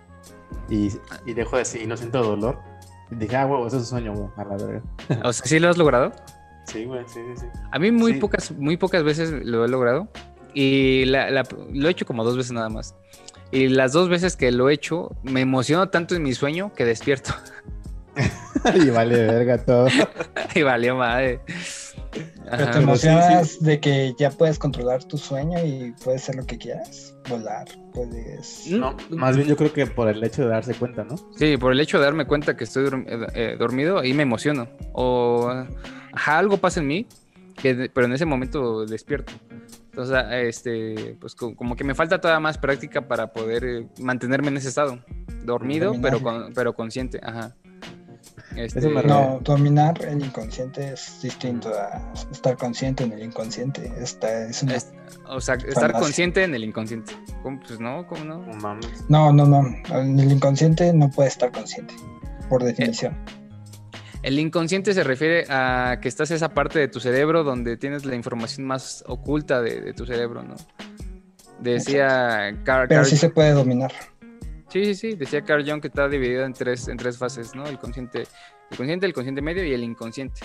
[0.70, 0.90] Y,
[1.26, 2.58] y dejo de decir, y no siento dolor
[3.12, 4.82] Dije, ah, huevo, eso es un sueño, güey, a la verga.
[5.24, 6.12] O sea, ¿sí lo has logrado?
[6.66, 7.46] Sí, güey, sí, sí, sí.
[7.72, 10.08] A mí muy pocas, muy pocas veces lo he logrado.
[10.54, 12.96] Y lo he hecho como dos veces nada más.
[13.52, 16.86] Y las dos veces que lo he hecho, me emociono tanto en mi sueño que
[16.86, 17.34] despierto.
[18.76, 19.88] y vale verga todo.
[20.56, 21.40] y valió madre.
[22.50, 26.58] Pero te emocionas de que ya puedes controlar tu sueño y puedes hacer lo que
[26.58, 28.70] quieras, volar, puedes...
[28.72, 31.16] No, más bien yo creo que por el hecho de darse cuenta, ¿no?
[31.36, 34.68] Sí, por el hecho de darme cuenta que estoy eh, eh, dormido, ahí me emociono.
[34.94, 35.50] O
[36.26, 37.08] algo pasa en mí,
[37.56, 39.34] que, pero en ese momento despierto.
[39.92, 44.58] Entonces, este, pues como que me falta toda más práctica para poder eh, mantenerme en
[44.58, 45.00] ese estado.
[45.44, 46.20] Dormido, pero,
[46.54, 47.20] pero consciente.
[47.24, 47.56] Ajá.
[48.56, 53.92] Este, no, dominar el inconsciente es distinto a estar consciente en el inconsciente.
[54.00, 54.66] Esta es
[55.28, 57.14] o sea, estar consciente en el inconsciente.
[57.44, 58.46] Pues no, ¿cómo no?
[59.08, 59.66] No, no, no.
[59.90, 61.94] En el inconsciente no puede estar consciente,
[62.50, 63.16] por definición.
[64.22, 68.16] El inconsciente se refiere a que estás esa parte de tu cerebro donde tienes la
[68.16, 70.56] información más oculta de, tu cerebro, ¿no?
[71.60, 73.94] Decía Carl, Pero sí se puede dominar.
[74.70, 75.16] Sí, sí, sí.
[75.16, 77.66] Decía Carl Jung que está dividido en tres, en tres fases, ¿no?
[77.66, 78.28] El consciente,
[78.70, 80.42] el consciente, el consciente medio y el inconsciente.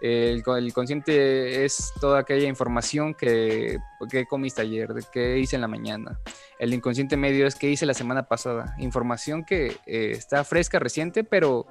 [0.00, 3.78] El, el, consciente es toda aquella información que,
[4.10, 6.20] que comiste ayer, de qué hice en la mañana.
[6.58, 8.74] El inconsciente medio es qué hice la semana pasada.
[8.78, 11.66] Información que eh, está fresca, reciente, pero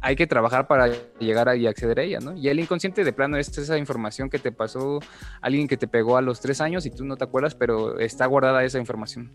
[0.00, 0.88] hay que trabajar para
[1.18, 2.36] llegar a, y acceder a ella, ¿no?
[2.36, 5.00] Y el inconsciente de plano es esa información que te pasó
[5.40, 8.26] alguien que te pegó a los tres años y tú no te acuerdas, pero está
[8.26, 9.32] guardada esa información.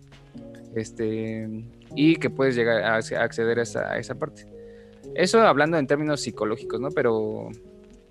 [0.75, 1.47] Este,
[1.95, 4.45] y que puedes llegar a, acceder a esa, parte.
[5.15, 6.89] Eso hablando en términos psicológicos, ¿no?
[6.89, 7.49] Pero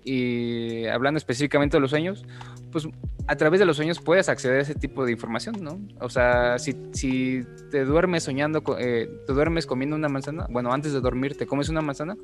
[0.05, 2.25] y hablando específicamente de los sueños,
[2.71, 2.87] pues
[3.27, 5.79] a través de los sueños puedes acceder a ese tipo de información, ¿no?
[6.01, 10.91] O sea, si, si te duermes soñando, eh, te duermes comiendo una manzana, bueno, antes
[10.91, 12.17] de dormir te comes una manzana,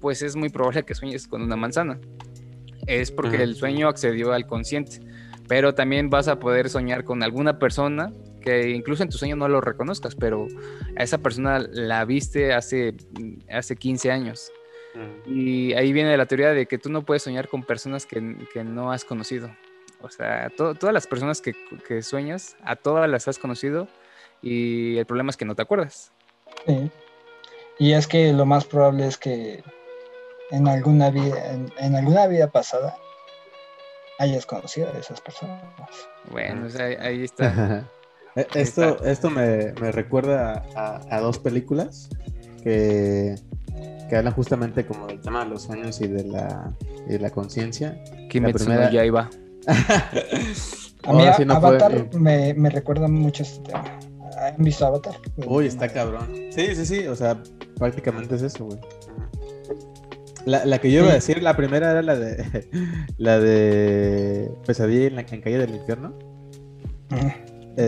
[0.00, 2.00] pues es muy probable que sueñes con una manzana.
[2.86, 5.00] Es porque el sueño accedió al consciente.
[5.46, 9.48] Pero también vas a poder soñar con alguna persona que incluso en tu sueño no
[9.48, 10.46] lo reconozcas, pero
[10.96, 12.94] a esa persona la viste hace,
[13.50, 14.52] hace 15 años.
[15.26, 18.64] Y ahí viene la teoría de que tú no puedes soñar con personas que, que
[18.64, 19.50] no has conocido.
[20.02, 21.54] O sea, todas las personas que,
[21.86, 23.86] que, sueñas, a todas las has conocido
[24.42, 26.10] y el problema es que no te acuerdas.
[26.66, 26.90] Sí.
[27.78, 29.62] Y es que lo más probable es que
[30.50, 31.36] en alguna vida,
[31.78, 32.96] en, alguna vida pasada
[34.18, 35.62] hayas conocido a esas personas.
[36.30, 37.84] Bueno, o sea, ahí está.
[38.36, 42.08] Eh, esto, esto me, me recuerda a, a, dos películas
[42.62, 43.34] que,
[44.08, 46.72] que hablan justamente como del tema de los sueños y de la,
[47.06, 48.02] y de la conciencia.
[48.28, 48.86] Kimetsu primera...
[48.86, 49.30] no Yaiba.
[51.04, 53.84] a mí sí no Avatar me, me, recuerda mucho este tema.
[54.38, 55.14] ¿Han visto Avatar?
[55.46, 56.28] Uy, está cabrón.
[56.50, 57.42] Sí, sí, sí, o sea,
[57.76, 58.78] prácticamente es eso, güey.
[60.46, 62.68] La, la, que yo iba a decir, la primera era la de
[63.18, 66.18] la de Pesadilla en la en calle del infierno.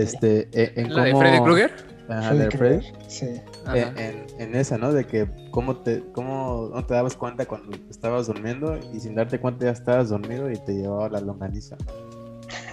[0.01, 1.71] Este, e, en ¿La de Freddy Krueger?
[2.09, 2.87] Ajá, de Freddy.
[3.09, 3.41] Sí.
[3.75, 4.93] En, en, en, esa, ¿no?
[4.93, 9.39] De que cómo te, cómo no te dabas cuenta cuando estabas durmiendo y sin darte
[9.39, 11.77] cuenta ya estabas dormido y te llevaba la longaniza.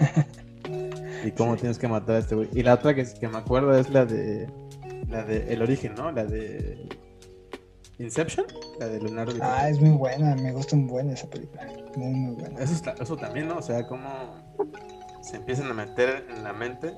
[1.24, 1.60] y cómo sí.
[1.60, 2.48] tienes que matar a este güey.
[2.52, 4.48] Y la otra que, que me acuerdo es la de
[5.08, 6.10] la de El Origen, ¿no?
[6.10, 6.88] La de
[7.98, 8.46] Inception,
[8.78, 9.58] la de Leonardo DiCaprio.
[9.58, 11.66] Ah, es muy buena, me gusta un buen esa película.
[11.96, 12.60] Muy, muy buena.
[12.60, 13.58] Eso, está, eso también, ¿no?
[13.58, 14.08] O sea, cómo
[15.20, 16.94] se empiezan a meter en la mente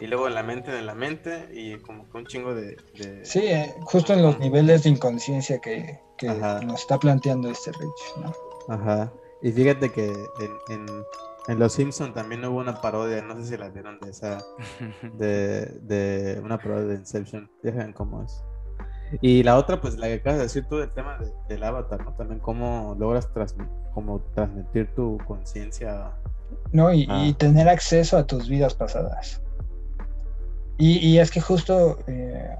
[0.00, 2.76] y luego en la mente, en la mente y como que un chingo de...
[2.98, 3.24] de...
[3.24, 8.22] Sí, eh, justo en los niveles de inconsciencia que, que nos está planteando este Rich,
[8.22, 8.32] ¿no?
[8.68, 9.12] Ajá.
[9.42, 10.86] Y fíjate que en, en,
[11.48, 14.38] en Los Simpson también hubo una parodia, no sé si la vieron de esa,
[15.14, 17.50] de, de una parodia de Inception.
[17.62, 18.42] Fíjense cómo es.
[19.20, 22.04] Y la otra, pues la que acabas de decir tú del tema de, del avatar,
[22.04, 22.12] ¿no?
[22.14, 26.12] También cómo logras transmi como transmitir tu conciencia.
[26.72, 29.42] No, y, tener acceso a tus vidas pasadas.
[30.80, 32.56] Y, y es que justo eh,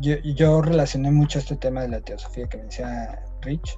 [0.00, 3.76] yo, yo, relacioné mucho este tema de la teosofía que menciona Rich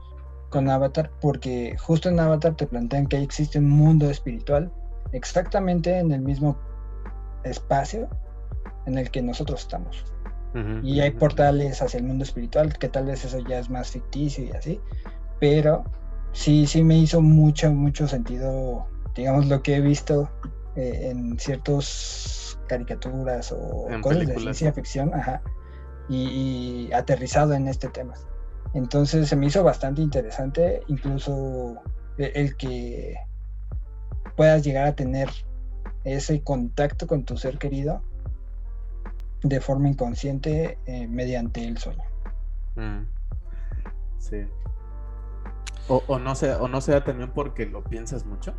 [0.51, 4.71] con Avatar, porque justo en Avatar te plantean que existe un mundo espiritual
[5.13, 6.59] exactamente en el mismo
[7.45, 8.09] espacio
[8.87, 10.05] en el que nosotros estamos.
[10.83, 14.43] Y hay portales hacia el mundo espiritual, que tal vez eso ya es más ficticio
[14.43, 14.81] y así,
[15.39, 15.85] pero
[16.33, 20.31] sí, sí me hizo mucho, mucho sentido, digamos, lo que he visto
[20.77, 24.45] eh, en ciertas caricaturas o en cosas películas.
[24.45, 25.43] de ciencia ficción, ajá,
[26.09, 28.15] y, y, aterrizado en este tema.
[28.75, 31.77] Entonces se me hizo bastante interesante, incluso
[32.19, 33.17] el, el que
[34.37, 35.29] puedas llegar a tener
[36.05, 38.03] ese contacto con tu ser querido
[39.43, 42.05] de forma inconsciente eh, mediante el sueño.
[42.77, 43.07] Mm.
[44.19, 44.47] Sí.
[45.89, 48.55] O, o, no sea, o no sea también porque lo piensas mucho.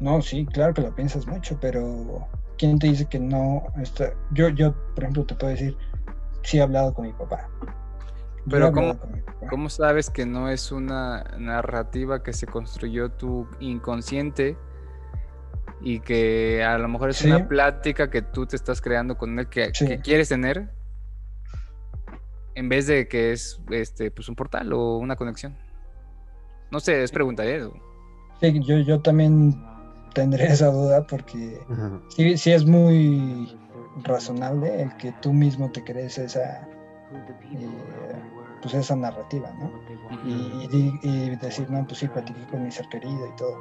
[0.00, 4.12] No, sí, claro que lo piensas mucho, pero ¿quién te dice que no está?
[4.32, 5.76] Yo, yo, por ejemplo, te puedo decir,
[6.42, 7.48] sí he hablado con mi papá.
[8.48, 8.98] Pero ¿cómo,
[9.50, 14.56] ¿cómo sabes que no es una narrativa que se construyó tu inconsciente
[15.80, 17.28] y que a lo mejor es sí.
[17.28, 19.86] una plática que tú te estás creando con él que, sí.
[19.86, 20.70] que, quieres tener
[22.54, 25.56] en vez de que es este pues un portal o una conexión.
[26.70, 27.68] No sé, es pregunta ¿eh?
[28.40, 29.62] Sí, yo, yo también
[30.14, 31.60] tendré esa duda porque
[32.08, 33.56] sí, sí es muy
[34.02, 36.66] razonable el que tú mismo te crees esa
[37.52, 37.68] eh,
[38.60, 39.70] pues esa narrativa, ¿no?
[40.24, 43.56] Y, y, y, decir, no, pues sí, platiqué con mi ser querido y todo.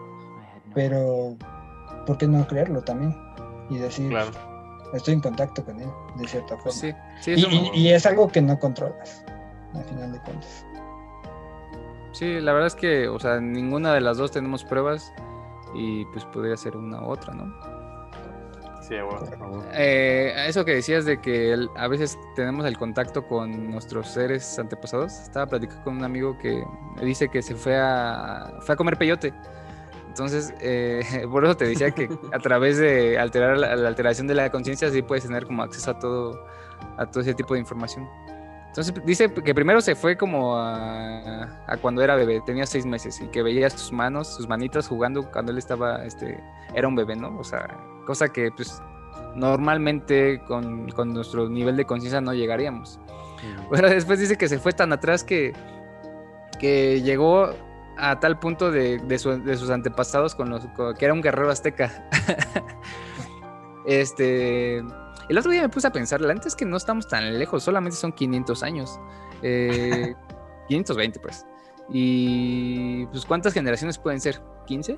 [0.73, 1.37] Pero
[2.05, 3.15] ¿por qué no creerlo también?
[3.69, 4.31] Y decir, claro.
[4.93, 6.71] estoy en contacto con él, de cierta forma.
[6.71, 6.91] Sí,
[7.21, 9.23] sí, y, y, y, es algo que no controlas,
[9.75, 10.65] al final de cuentas.
[12.13, 15.13] Sí, la verdad es que, o sea, ninguna de las dos tenemos pruebas
[15.77, 17.53] y pues podría ser una u otra, ¿no?
[18.81, 19.63] Sí, bueno.
[19.73, 24.57] Eh, eso que decías de que el, a veces tenemos el contacto con nuestros seres
[24.57, 25.11] antepasados.
[25.11, 26.63] Estaba platicando con un amigo que
[27.01, 29.33] dice que se fue a, fue a comer peyote.
[30.07, 34.35] Entonces, eh, por eso te decía que a través de alterar la, la alteración de
[34.35, 36.45] la conciencia sí puedes tener como acceso a todo,
[36.97, 38.07] a todo ese tipo de información.
[38.77, 43.19] Entonces dice que primero se fue como a, a, cuando era bebé, tenía seis meses
[43.19, 46.39] y que veía sus manos, sus manitas jugando cuando él estaba, este,
[46.75, 47.37] era un bebé, ¿no?
[47.39, 47.67] O sea,
[48.05, 48.81] cosa que pues
[49.35, 52.99] normalmente con, con nuestro nivel de conciencia no llegaríamos.
[53.71, 55.53] Pero después dice que se fue tan atrás que
[56.57, 57.49] que llegó
[57.97, 60.67] a tal punto de, sus antepasados con los
[60.97, 62.07] que era un guerrero azteca.
[63.85, 64.83] este.
[65.29, 67.97] El otro día me puse a pensar, la antes que no estamos tan lejos, solamente
[67.97, 68.99] son 500 años.
[69.41, 71.45] 520, eh, pues.
[71.89, 74.41] Y pues, ¿cuántas generaciones pueden ser?
[74.67, 74.97] ¿15?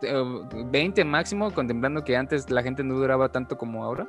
[0.00, 1.52] ¿20 máximo?
[1.52, 4.08] Contemplando que antes la gente no duraba tanto como ahora.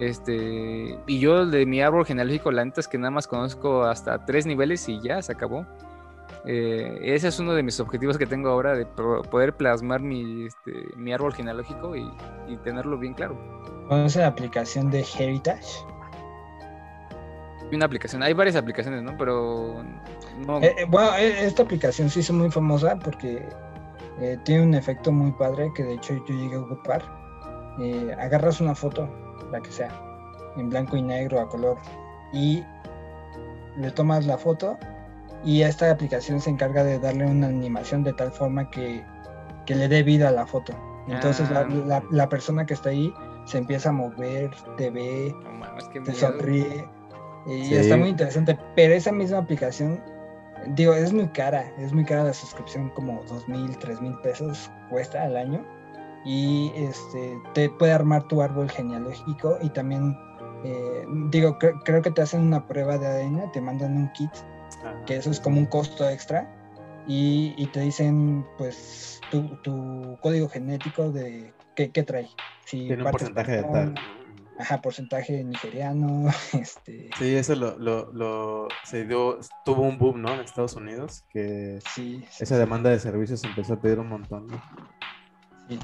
[0.00, 4.24] Este, y yo de mi árbol genealógico, la neta es que nada más conozco hasta
[4.24, 5.66] tres niveles y ya se acabó.
[6.46, 10.72] Eh, ese es uno de mis objetivos que tengo ahora, de poder plasmar mi, este,
[10.96, 12.10] mi árbol genealógico y,
[12.64, 13.36] tenerlo bien claro.
[13.88, 15.84] ¿Conoce la aplicación de Heritage?
[17.72, 19.16] Una aplicación, hay varias aplicaciones, ¿no?
[19.16, 23.48] Pero eh, eh, bueno, esta aplicación sí es muy famosa porque
[24.44, 27.02] tiene un efecto muy padre que de hecho yo llegué a ocupar.
[28.18, 29.08] agarras una foto
[29.50, 29.90] la que sea,
[30.56, 31.78] en blanco y negro, a color,
[32.32, 32.62] y
[33.76, 34.78] le tomas la foto
[35.44, 39.04] y esta aplicación se encarga de darle una animación de tal forma que,
[39.66, 40.72] le dé vida a la foto.
[41.06, 42.28] Entonces la, ah.
[42.28, 43.12] persona que está ahí
[43.44, 45.34] se empieza a mover, te ve,
[46.04, 46.86] te sonríe.
[47.46, 48.58] Y está muy interesante.
[48.74, 50.02] Pero esa misma aplicación,
[50.74, 51.72] digo, es muy cara.
[51.78, 55.64] Es muy cara la suscripción, como dos mil, tres mil pesos cuesta al año
[56.24, 60.16] y este, te puede armar tu árbol genealógico y también,
[60.64, 64.30] eh, digo, creo que te hacen una prueba de ADN, te mandan un kit,
[65.06, 66.50] que eso es como un costo extra,
[67.06, 72.28] y, te dicen, pues, tu, código genético de qué, trae.
[72.64, 73.94] Si Tiene un porcentaje de tal.
[74.58, 77.10] Ajá, porcentaje nigeriano, este...
[77.18, 80.32] Sí, eso lo, lo, se dio, tuvo un boom, ¿no?
[80.32, 84.62] En Estados Unidos, que sí, esa demanda de servicios empezó a pedir un montón, ¿no?
[85.68, 85.78] Sí.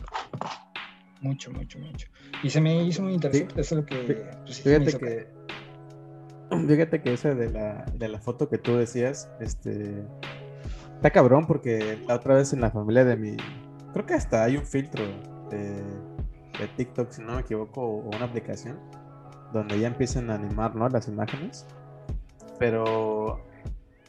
[1.21, 2.09] Mucho, mucho, mucho.
[2.43, 3.61] Y se me hizo muy interesante.
[3.61, 4.31] Eso es lo que.
[4.45, 5.41] Pues, fíjate que.
[6.67, 10.05] Fíjate que esa de la, de la foto que tú decías, este.
[10.97, 13.37] Está cabrón porque la otra vez en la familia de mi.
[13.93, 15.05] Creo que hasta hay un filtro
[15.51, 15.83] de,
[16.59, 18.79] de TikTok, si no me equivoco, o una aplicación
[19.53, 20.89] donde ya empiezan a animar ¿no?
[20.89, 21.67] las imágenes.
[22.59, 23.41] Pero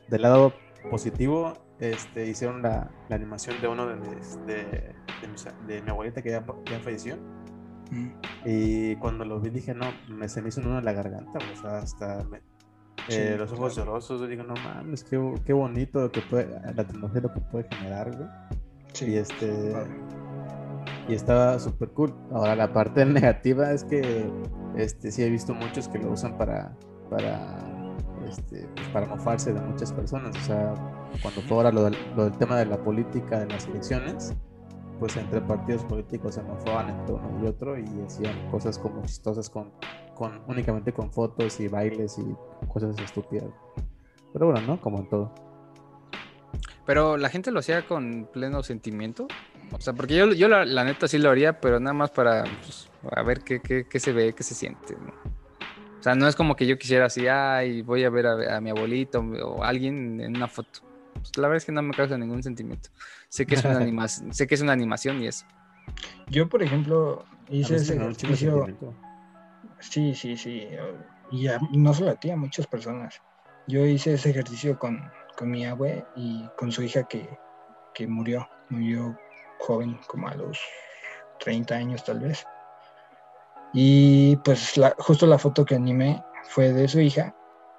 [0.09, 0.53] del lado
[0.89, 4.93] positivo, este, hicieron la, la animación de uno de mis, de,
[5.67, 7.17] de, mi, abuelita que ya, ya falleció.
[7.91, 8.09] Mm.
[8.45, 11.61] Y cuando lo vi dije, no, me, se me hizo uno en la garganta, o
[11.61, 12.25] sea, hasta
[13.09, 14.21] eh, los ojos llorosos.
[14.21, 18.15] Yo digo, no mames, qué, qué bonito que puede, la tecnología lo que puede generar,
[18.15, 18.29] güey.
[19.11, 19.73] y este.
[21.11, 22.13] Y estaba súper cool.
[22.31, 24.31] Ahora, la parte negativa es que
[24.77, 26.73] este, sí he visto muchos que lo usan para,
[27.09, 27.57] para,
[28.29, 30.33] este, pues para mofarse de muchas personas.
[30.37, 30.73] O sea,
[31.21, 34.33] cuando fue ahora lo del, lo del tema de la política, de las elecciones,
[34.99, 39.49] pues entre partidos políticos se mofaban entre uno y otro y hacían cosas como chistosas
[39.49, 39.69] con,
[40.15, 42.35] con únicamente con fotos y bailes y
[42.69, 43.49] cosas estúpidas.
[44.31, 44.79] Pero bueno, ¿no?
[44.79, 45.33] Como en todo.
[46.85, 49.27] Pero la gente lo hacía con pleno sentimiento.
[49.71, 52.89] O sea, porque yo, yo la, neta sí lo haría, pero nada más para pues,
[53.11, 54.95] a ver qué, qué, qué, se ve, qué se siente.
[54.95, 58.61] O sea, no es como que yo quisiera así, ay, voy a ver a, a
[58.61, 60.81] mi abuelito o alguien en una foto.
[61.13, 62.89] Pues, la verdad es que no me causa ningún sentimiento.
[63.29, 65.45] Sé que es una animación, sé que es una animación y eso.
[66.29, 68.67] Yo, por ejemplo, hice ese ejercicio.
[69.79, 70.67] Sí, sí, sí.
[71.31, 73.21] Y no solo a ti, a muchas personas.
[73.67, 75.11] Yo hice ese ejercicio con,
[75.41, 77.27] mi abue y con su hija que,
[78.07, 78.47] murió.
[78.69, 79.17] Murió
[79.61, 80.59] joven, como a los
[81.39, 82.45] 30 años tal vez.
[83.73, 87.33] Y pues justo la foto que animé fue de su hija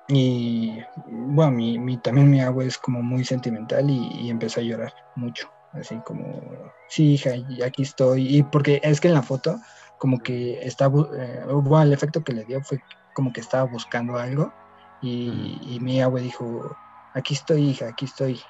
[0.09, 5.51] y bueno, mi, también mi agua es como muy sentimental y, empecé a llorar mucho.
[5.72, 6.43] Así como,
[6.89, 7.30] sí, hija,
[7.64, 8.37] aquí estoy.
[8.37, 9.59] Y porque es que en la foto,
[9.99, 12.83] como que estaba, eh, bueno, el efecto que le dio fue
[13.14, 14.53] como que estaba buscando algo.
[15.01, 16.76] Y, mi agua dijo,
[17.15, 18.41] aquí estoy, hija, aquí estoy.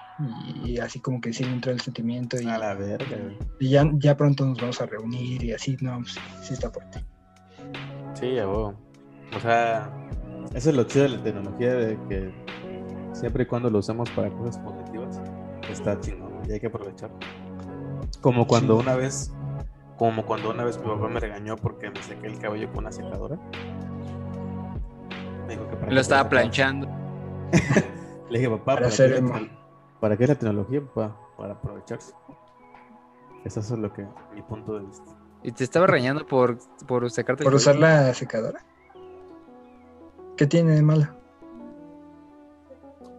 [0.64, 2.40] Y, así como que sí entró el sentimiento.
[2.40, 3.16] Y, a la verga.
[3.58, 7.04] Y ya, ya pronto nos vamos a reunir y así, no, pues, sí, está fuerte.
[8.14, 8.74] Sí, ya, O
[9.40, 9.90] sea,
[10.54, 12.32] eso es lo chido de la tecnología, de que
[13.12, 15.20] siempre y cuando lo usamos para cosas positivas,
[15.70, 17.10] está chingón y hay que aprovechar.
[18.20, 19.32] Como cuando una vez,
[19.96, 22.92] como cuando una vez mi papá me regañó porque me sequé el cabello con una
[22.92, 23.38] secadora.
[25.46, 26.88] Me dijo que para Lo estaba planchando.
[28.32, 29.50] Le dije, papá, ¿para, qué, la,
[30.00, 31.20] ¿para qué la tecnología, papá?
[31.36, 32.14] Para aprovecharse.
[33.44, 35.12] Eso es lo que, mi punto de vista.
[35.42, 36.56] ¿Y te estaba regañando por,
[36.86, 38.64] por secarte ¿Por usar la secadora?
[40.38, 41.14] ¿Qué tiene de mala?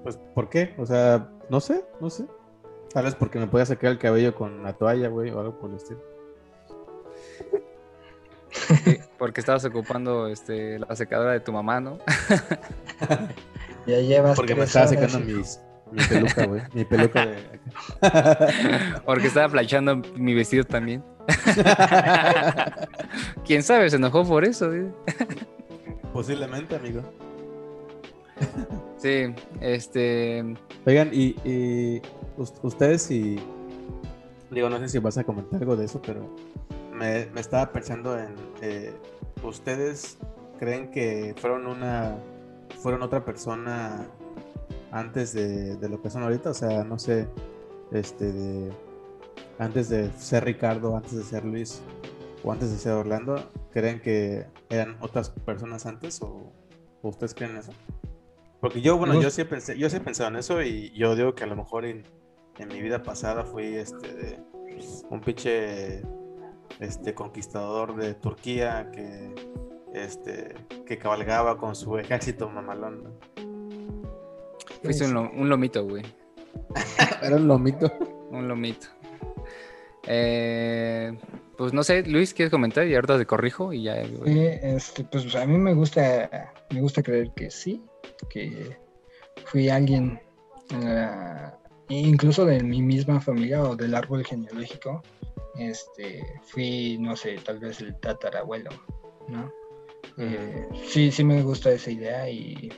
[0.01, 0.73] Pues, ¿por qué?
[0.79, 2.25] O sea, no sé, no sé.
[2.91, 5.69] Tal vez porque me podía sacar el cabello con la toalla, güey, o algo por
[5.69, 6.01] el estilo.
[9.19, 11.99] porque estabas ocupando este, la secadora de tu mamá, ¿no?
[13.87, 14.35] ya llevas.
[14.35, 15.59] Porque me estaba secando mis,
[15.91, 16.61] Mi peluca, güey.
[16.73, 17.37] Mi peluca de.
[19.05, 21.03] Porque estaba planchando mi vestido también.
[23.45, 24.69] Quién sabe, se enojó por eso.
[26.11, 27.01] Posiblemente, amigo.
[28.97, 30.55] Sí, este.
[30.85, 32.01] Oigan, y,
[32.61, 33.39] ustedes y.
[34.49, 36.35] Digo, no sé si vas a comentar algo de eso, pero
[36.93, 38.35] me, estaba pensando en.
[38.61, 38.93] Eh,
[39.43, 40.17] ¿Ustedes
[40.59, 42.17] creen que fueron una.
[42.83, 44.05] Fueron otra persona
[44.91, 46.51] antes de, de, lo que son ahorita?
[46.51, 47.27] O sea, no sé.
[47.91, 48.73] Este, de,
[49.57, 51.81] antes de ser Ricardo, antes de ser Luis
[52.43, 53.35] o antes de ser Orlando,
[53.71, 56.51] ¿creen que eran otras personas antes o,
[57.01, 57.71] ustedes creen eso?
[58.59, 61.35] Porque yo, bueno, yo sí, pensé, yo sí he pensado en eso y yo digo
[61.35, 62.03] que a lo mejor en,
[62.67, 64.39] mi vida pasada fui este de
[65.09, 66.03] un pinche
[66.79, 69.33] este conquistador de Turquía que
[69.93, 73.13] este que cabalgaba con su ejército mamalón.
[74.83, 76.03] Fuiste un, un lomito, güey.
[77.21, 77.91] Era un lomito.
[78.31, 78.87] Un lomito.
[80.07, 81.17] Eh,
[81.57, 82.85] pues no sé, Luis, ¿quieres comentar?
[82.87, 83.95] Y ahorita te corrijo y ya.
[84.01, 87.83] este, pues a mí me gusta, me gusta creer que sí,
[88.29, 88.77] que
[89.45, 90.19] fui alguien,
[91.89, 95.01] incluso de mi misma familia o del árbol genealógico,
[95.57, 98.71] este, fui, no sé, tal vez el tatarabuelo,
[99.29, 99.51] ¿no?
[100.17, 102.71] Eh, sí, sí me gusta esa idea y,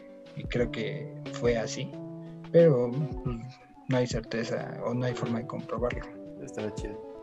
[0.49, 1.91] creo que fue así,
[2.51, 2.91] pero
[3.23, 3.37] pues,
[3.89, 6.05] no hay certeza o no hay forma de comprobarlo.
[6.43, 7.15] Estará chido.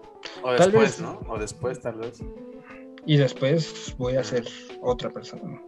[0.42, 1.20] O después, ¿no?
[1.28, 2.22] O después, tal vez.
[3.04, 4.44] Y después voy a ser
[4.80, 5.60] otra persona.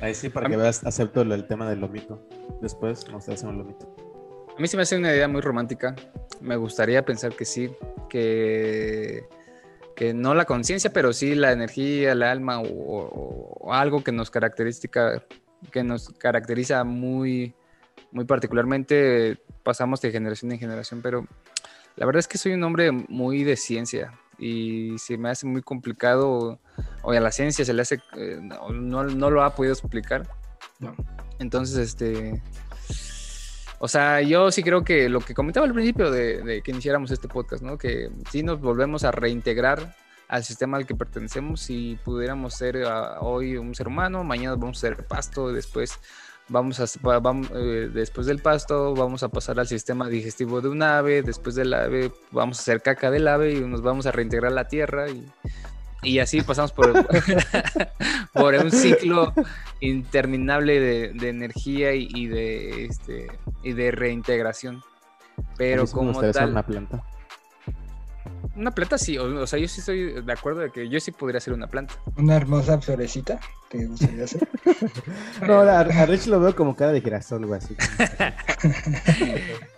[0.00, 2.22] Ahí sí, para que veas, acepto el, tema del lomito.
[2.60, 3.94] Después nos hace un lomito.
[4.56, 5.96] A mí se me hace una idea muy romántica.
[6.40, 7.70] Me gustaría pensar que sí,
[8.08, 9.24] que,
[10.00, 14.88] que no la conciencia, pero sí la energía, el alma o, algo que nos caracteriza,
[15.70, 17.52] que nos caracteriza muy,
[18.10, 19.42] muy particularmente.
[19.62, 21.26] Pasamos de generación en generación, pero
[21.96, 25.60] la verdad es que soy un hombre muy de ciencia y se me hace muy
[25.60, 26.58] complicado,
[27.02, 30.26] o a la ciencia se le hace, eh, no, lo ha podido explicar.
[31.38, 32.40] Entonces, este,
[33.82, 37.28] o sea, yo sí creo que lo que comentaba al principio de, que iniciáramos este
[37.28, 37.78] podcast, ¿no?
[37.78, 39.96] Que si nos volvemos a reintegrar
[40.28, 44.76] al sistema al que pertenecemos, si pudiéramos ser ah, hoy un ser humano, mañana vamos
[44.76, 45.98] a ser pasto, después
[46.48, 46.84] vamos a,
[47.54, 51.72] eh, después del pasto vamos a pasar al sistema digestivo de un ave, después del
[51.72, 55.08] ave vamos a hacer caca del ave y nos vamos a reintegrar a la tierra
[55.08, 55.26] y,
[56.02, 56.92] y así pasamos por,
[58.32, 59.32] por un ciclo
[59.80, 63.26] interminable de, de energía y, de, este,
[63.62, 64.82] y de reintegración.
[65.56, 66.50] Pero como tal...
[66.50, 67.04] Una planta.
[68.56, 71.40] Una planta sí, o, sea, yo sí estoy de acuerdo de que yo sí podría
[71.40, 71.94] ser una planta.
[72.16, 73.38] Una hermosa florecita,
[73.68, 74.48] ¿te gustaría ser?
[75.46, 77.76] no, a, Rich lo veo como cara de girasol, güey, así.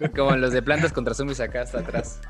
[0.16, 2.20] como los de plantas contra zombies acá hasta atrás.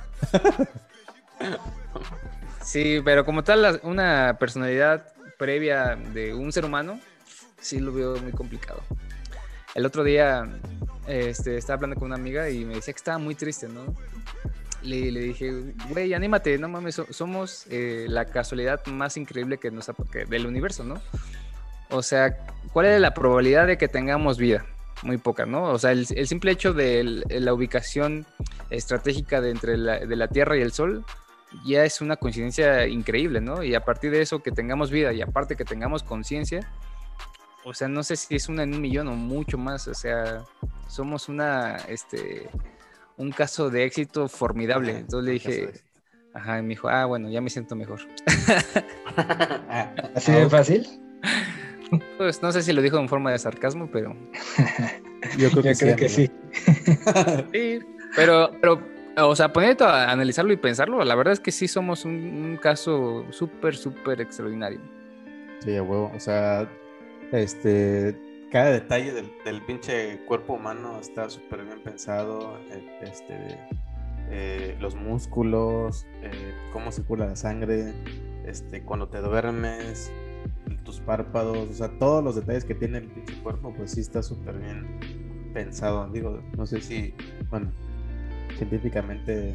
[2.62, 7.00] Sí, pero como tal, una personalidad previa de un ser humano,
[7.60, 8.82] sí lo veo muy complicado.
[9.74, 10.48] El otro día
[11.06, 13.94] este, estaba hablando con una amiga y me decía que estaba muy triste, ¿no?
[14.82, 15.52] le, le dije,
[15.88, 19.90] güey, anímate, no mames, somos eh, la casualidad más increíble que nos
[20.28, 21.00] del universo, ¿no?
[21.90, 22.38] O sea,
[22.72, 24.64] ¿cuál es la probabilidad de que tengamos vida?
[25.02, 25.64] Muy poca, ¿no?
[25.64, 28.26] O sea, el, simple hecho de la ubicación
[28.70, 31.04] estratégica de entre de la Tierra y el Sol
[31.64, 33.62] ya es una coincidencia increíble, ¿no?
[33.62, 36.68] Y a partir de eso que tengamos vida y aparte que tengamos conciencia,
[37.64, 40.44] o sea, no sé si es una en un millón o mucho más, o sea,
[40.88, 42.48] somos una, este,
[43.16, 44.98] un caso de éxito formidable.
[44.98, 45.72] Entonces le dije,
[46.34, 48.00] ajá, y me dijo, ah, bueno, ya me siento mejor.
[50.14, 50.86] ¿Así de fácil?
[52.16, 54.16] Pues no sé si lo dijo en forma de sarcasmo, pero.
[55.36, 56.30] Yo creo que, sí, sí.
[58.16, 58.82] pero, pero,
[59.16, 63.26] o sea, poniendo a analizarlo y pensarlo, la verdad es que sí somos un, caso
[63.30, 64.80] súper, súper extraordinario.
[65.60, 66.10] Sí, a huevo.
[66.14, 66.68] O sea,
[67.32, 68.18] este
[68.52, 72.58] cada detalle del, pinche cuerpo humano está súper bien pensado.
[72.70, 73.58] Eh, este,
[74.30, 77.94] eh, los músculos, eh, cómo circula la sangre,
[78.44, 80.12] este, cuando te duermes,
[80.84, 84.22] tus párpados, o sea, todos los detalles que tiene el pinche cuerpo, pues sí está
[84.22, 86.06] súper bien pensado.
[86.10, 87.14] Digo, no sé si,
[87.48, 87.72] bueno,
[88.56, 89.54] científicamente,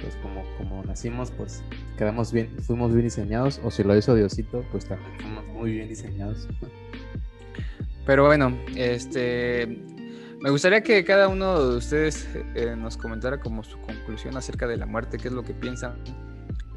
[0.00, 1.62] pues como, como nacimos, pues
[1.98, 5.88] quedamos bien, fuimos bien diseñados, o si lo hizo Diosito, pues también fuimos muy bien
[5.88, 6.48] diseñados.
[8.04, 9.66] Pero bueno, este
[10.40, 14.76] me gustaría que cada uno de ustedes eh, nos comentara como su conclusión acerca de
[14.76, 15.96] la muerte, qué es lo que piensan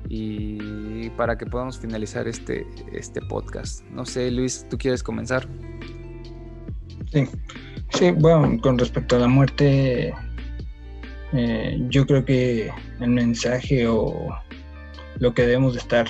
[0.10, 3.84] y para que podamos finalizar este, este podcast.
[3.91, 5.47] No sé, Luis, ¿tú quieres comenzar?
[7.12, 7.28] Sí.
[7.91, 10.14] Sí, bueno, con respecto a la muerte,
[11.34, 14.30] eh, yo creo que el mensaje o
[15.19, 16.07] lo que debemos de estar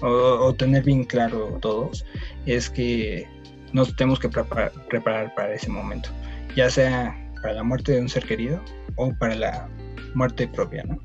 [0.00, 2.04] o, tener bien claro todos
[2.46, 3.26] es que
[3.72, 6.08] nos tenemos que preparar, para ese momento,
[6.56, 8.60] ya sea para la muerte de un ser querido
[8.96, 9.68] o para la
[10.14, 10.98] muerte propia, ¿no?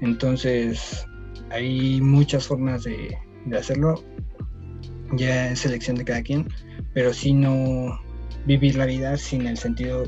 [0.00, 1.06] Entonces,
[1.50, 3.16] hay muchas formas de,
[3.56, 4.02] hacerlo,
[5.12, 6.48] ya es selección de cada quien,
[6.94, 8.00] pero si no
[8.46, 10.04] vivir la vida sin el sentido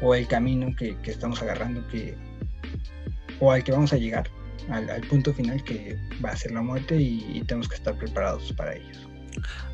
[0.00, 2.16] o el camino que, estamos agarrando que,
[3.40, 4.28] o al que vamos a llegar,
[4.68, 8.74] al, punto final que va a ser la muerte y, tenemos que estar preparados para
[8.74, 9.08] ellos.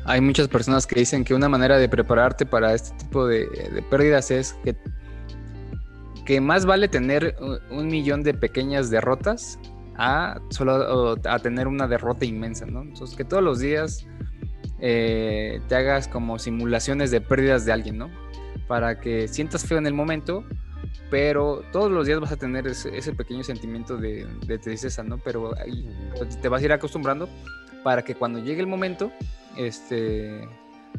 [0.05, 3.47] Hay muchas personas que dicen que una manera de prepararte para este tipo de,
[3.89, 4.75] pérdidas es que,
[6.25, 7.35] que más vale tener
[7.69, 9.59] un millón de pequeñas derrotas
[9.97, 12.81] a solo a tener una derrota inmensa, ¿no?
[12.81, 14.07] Entonces que todos los días
[14.79, 18.09] eh, te hagas como simulaciones de pérdidas de alguien, ¿no?
[18.67, 20.45] Para que sientas feo en el momento,
[21.09, 24.25] pero todos los días vas a tener ese, pequeño sentimiento de,
[24.63, 25.17] tristeza, ¿no?
[25.17, 25.87] Pero ahí
[26.41, 27.29] te vas a ir acostumbrando
[27.83, 29.11] para que cuando llegue el momento,
[29.57, 30.47] este,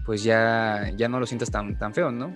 [0.04, 2.34] pues ya, ya no lo sientas tan, tan feo, ¿no?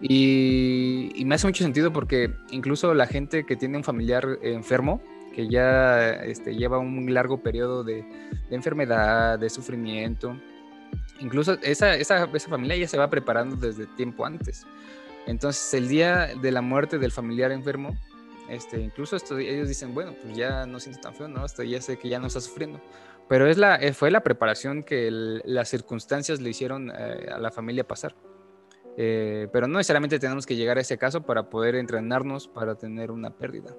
[0.00, 5.02] Y, y, me hace mucho sentido porque incluso la gente que tiene un familiar enfermo,
[5.34, 8.04] que ya este, lleva un largo periodo de,
[8.48, 10.38] de enfermedad, de sufrimiento,
[11.20, 14.66] incluso esa, esa, esa, familia ya se va preparando desde tiempo antes.
[15.26, 17.96] Entonces, el día de la muerte del familiar enfermo,
[18.48, 21.42] este, incluso esto, ellos dicen, bueno, pues ya no siento tan feo, ¿no?
[21.42, 22.80] Hasta ya sé que ya no está sufriendo.
[23.28, 27.50] Pero es la, eh, fue la preparación que las circunstancias le hicieron eh, a la
[27.50, 28.16] familia pasar.
[28.96, 33.10] Eh, pero no necesariamente tenemos que llegar a ese caso para poder entrenarnos para tener
[33.10, 33.76] una pérdida.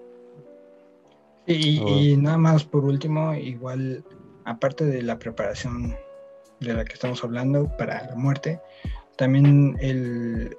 [1.47, 4.03] Y, y nada más por último, igual,
[4.45, 5.95] aparte de la preparación
[6.59, 8.59] de la que estamos hablando para la muerte,
[9.15, 10.55] también el,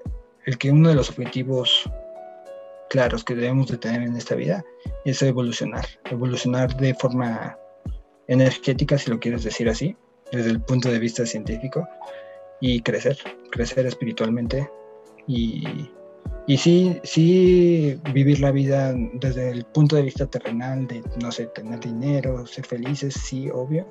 [0.47, 1.91] el que uno de los objetivos
[2.91, 4.65] claros que debemos de tener en esta vida
[5.05, 7.57] es evolucionar, evolucionar de forma
[8.27, 9.97] energética, si lo quieres decir así,
[10.33, 11.89] desde el punto de vista científico,
[12.61, 13.17] y crecer,
[13.51, 14.71] crecer espiritualmente
[15.27, 15.91] y,
[16.47, 21.47] y sí, sí vivir la vida desde el punto de vista terrenal, de, no sé,
[21.47, 23.91] tener dinero, ser felices, sí, obvio,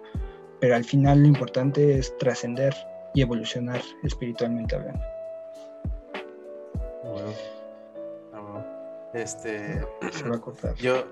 [0.60, 2.76] pero al final lo importante es trascender
[3.14, 5.03] y evolucionar espiritualmente hablando.
[7.03, 8.66] Bueno,
[9.14, 9.82] Este.
[10.12, 10.76] Se va a cortar.
[10.76, 11.03] Yo.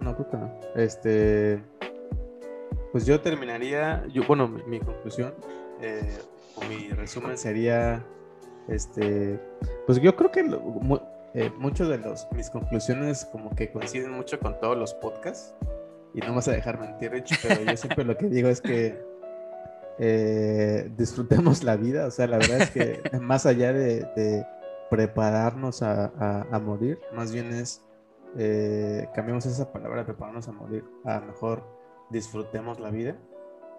[0.00, 0.60] No, creo que no.
[0.74, 1.62] Este.
[2.92, 4.04] Pues yo terminaría.
[4.12, 5.34] Yo, bueno, mi, conclusión
[5.80, 6.18] eh,
[6.56, 8.04] o mi resumen sería.
[8.68, 9.40] Este.
[9.86, 10.40] Pues yo creo que
[11.34, 15.54] eh, muchos de los, mis conclusiones, como que coinciden mucho con todos los podcasts
[16.14, 18.98] y no vas a dejar mentir, Rich, pero yo siempre lo que digo es que
[19.98, 22.06] eh, disfrutemos la vida.
[22.06, 24.46] O sea, la verdad es que más allá de,
[24.90, 27.84] prepararnos a, morir, más bien es,
[28.38, 31.64] eh, cambiamos esa palabra, prepararnos a morir, a mejor
[32.10, 33.16] disfrutemos la vida.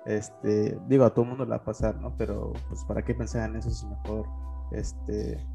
[0.05, 2.15] Este, digo, a todo el mundo la va a pasar, ¿no?
[2.17, 4.25] Pero pues para qué pensar en eso es mejor
[4.71, 5.45] este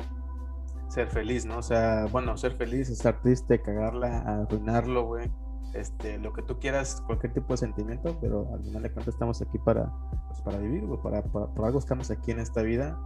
[0.88, 1.58] ser feliz, ¿no?
[1.58, 5.30] O sea, bueno, ser feliz, estar triste, cagarla, arruinarlo, güey
[5.74, 9.40] este, lo que tú quieras, cualquier tipo de sentimiento, pero al final de cuentas estamos
[9.42, 9.92] aquí para,
[10.28, 12.98] pues, para vivir, para, por algo estamos aquí en esta vida.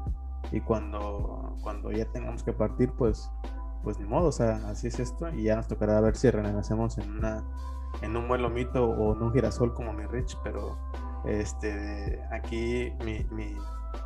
[0.53, 3.31] Y cuando, cuando ya tengamos que partir, pues,
[3.83, 5.29] pues ni modo, o sea, así es esto.
[5.31, 7.45] Y ya nos tocará ver si renacemos en una
[8.03, 10.77] en un buen lomito o en un girasol como mi Rich, pero
[11.25, 13.57] este, aquí mi, mi,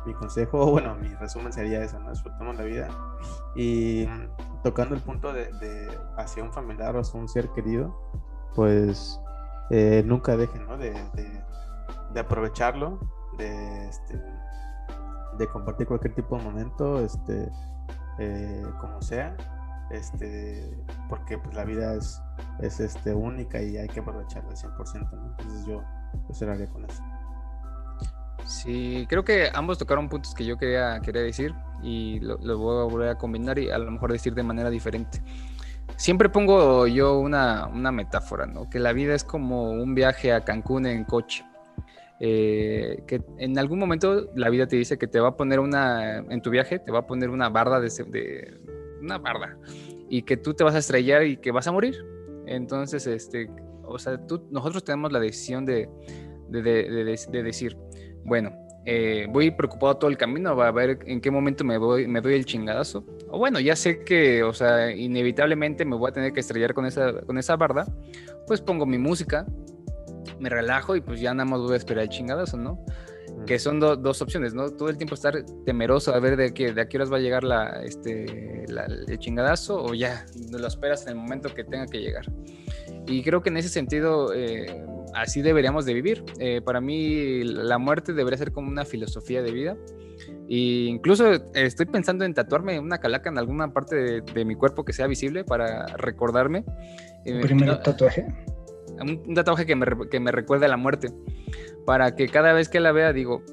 [0.05, 2.09] mi consejo, bueno, mi resumen sería eso, ¿no?
[2.11, 2.87] Disfrutemos la vida.
[3.55, 4.07] Y
[4.63, 7.95] tocando el punto de, de hacia un familiar o hacia un ser querido,
[8.55, 9.19] pues
[9.69, 12.99] eh, nunca dejen de, aprovecharlo,
[13.37, 14.21] de, este,
[15.37, 17.49] de compartir cualquier tipo de momento, este,
[18.19, 19.35] eh, como sea,
[19.91, 20.77] este,
[21.09, 22.21] porque pues, la vida es,
[22.59, 25.09] es este, única y hay que aprovecharla al 100%.
[25.37, 25.81] Entonces yo,
[26.33, 27.01] cerraría con eso.
[28.45, 32.81] Sí, creo que ambos tocaron puntos que yo quería, quería decir y lo, lo voy
[32.81, 35.23] a volver a combinar y a lo mejor decir de manera diferente.
[36.01, 38.67] Siempre pongo yo una, metáfora, ¿no?
[38.71, 41.45] Que la vida es como un viaje a Cancún en coche.
[42.19, 46.17] Eh, que en algún momento la vida te dice que te va a poner una,
[46.17, 48.59] en tu viaje, te va a poner una barda de,
[48.99, 49.55] una barda
[50.09, 52.03] y que tú te vas a estrellar y que vas a morir.
[52.47, 53.51] Entonces, este,
[53.83, 55.87] o sea, tú, nosotros tenemos la decisión de,
[56.49, 57.77] de decir,
[58.25, 58.51] bueno,
[58.85, 62.33] eh, voy preocupado todo el camino a ver en qué momento me, voy, me doy
[62.33, 63.05] el chingadazo.
[63.29, 66.85] O bueno, ya sé que, o sea, inevitablemente me voy a tener que estrellar con
[66.85, 67.85] esa, con esa barda,
[68.47, 69.45] pues pongo mi música,
[70.39, 72.83] me relajo y pues ya nada más voy a esperar el chingadazo, ¿no?
[73.45, 74.69] que son dos opciones, ¿no?
[74.69, 77.19] Todo el tiempo estar temeroso a ver de, qué, de a qué horas va a
[77.19, 81.99] llegar la, este, el chingadazo o ya lo esperas en el momento que tenga que
[81.99, 82.25] llegar.
[83.07, 86.23] Y creo que en ese sentido eh, así deberíamos de vivir.
[86.39, 89.77] Eh, para mí la muerte debería ser como una filosofía de vida.
[90.49, 94.93] E incluso estoy pensando en tatuarme una calaca en alguna parte de, mi cuerpo que
[94.93, 96.63] sea visible para recordarme.
[97.25, 98.27] Eh, ¿Primero tatuaje?
[98.99, 101.09] Un, tatuaje que me, que me recuerde a la muerte.
[101.85, 103.43] Para que cada vez que la vea digo,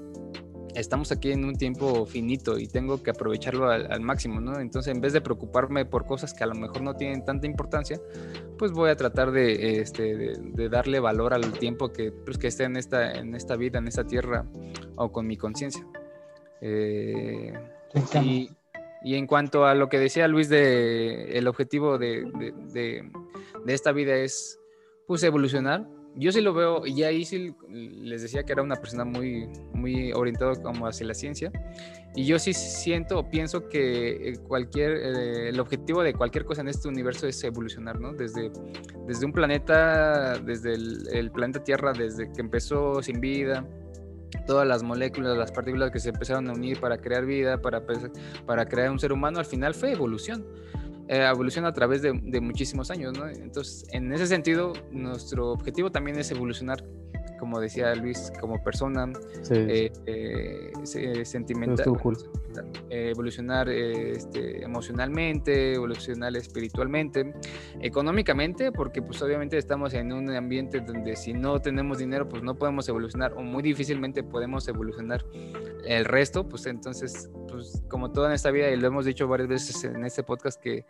[0.74, 4.59] estamos aquí en un tiempo finito y tengo que aprovecharlo al, máximo, ¿no?
[4.59, 8.01] Entonces, en vez de preocuparme por cosas que a lo mejor no tienen tanta importancia,
[8.59, 12.65] pues voy a tratar de, este, de, darle valor al tiempo que, pues, que esté
[12.65, 14.47] en esta, en esta vida, en esta tierra
[14.97, 15.86] o con mi conciencia.
[16.61, 17.53] Eh,
[18.23, 18.51] y,
[19.03, 22.24] y, en cuanto a lo que decía Luis de el objetivo de,
[22.73, 24.59] de esta vida es
[25.07, 25.86] pues evolucionar,
[26.16, 30.12] yo sí lo veo, y ahí sí les decía que era una persona muy, muy
[30.12, 31.52] orientada como hacia la ciencia,
[32.14, 36.62] y yo sí siento o pienso que eh, cualquier, eh, el objetivo de cualquier cosa
[36.62, 38.12] en este universo es evolucionar, ¿no?
[38.12, 38.51] Desde,
[39.06, 43.64] desde un planeta, desde el, planeta Tierra, desde que empezó sin vida,
[44.47, 47.82] todas las moléculas, las partículas que se empezaron a unir para crear vida, para,
[48.47, 50.44] para crear un ser humano, al final fue evolución.
[51.09, 53.26] Eh, evoluciona a través de, muchísimos años, ¿no?
[53.28, 56.85] Entonces, en ese sentido, nuestro objetivo también es evolucionar,
[57.39, 59.10] como decía Luis, como persona,
[59.51, 61.86] eh, eh, sentimental,
[62.90, 67.35] evolucionar este, emocionalmente, evolucionar espiritualmente,
[67.81, 72.56] económicamente, porque pues obviamente estamos en un ambiente donde si no tenemos dinero, pues no
[72.56, 75.24] podemos evolucionar o muy difícilmente podemos evolucionar
[75.85, 79.48] el resto, pues entonces, pues como todo en esta vida, y lo hemos dicho varias
[79.48, 80.85] veces en este podcast, que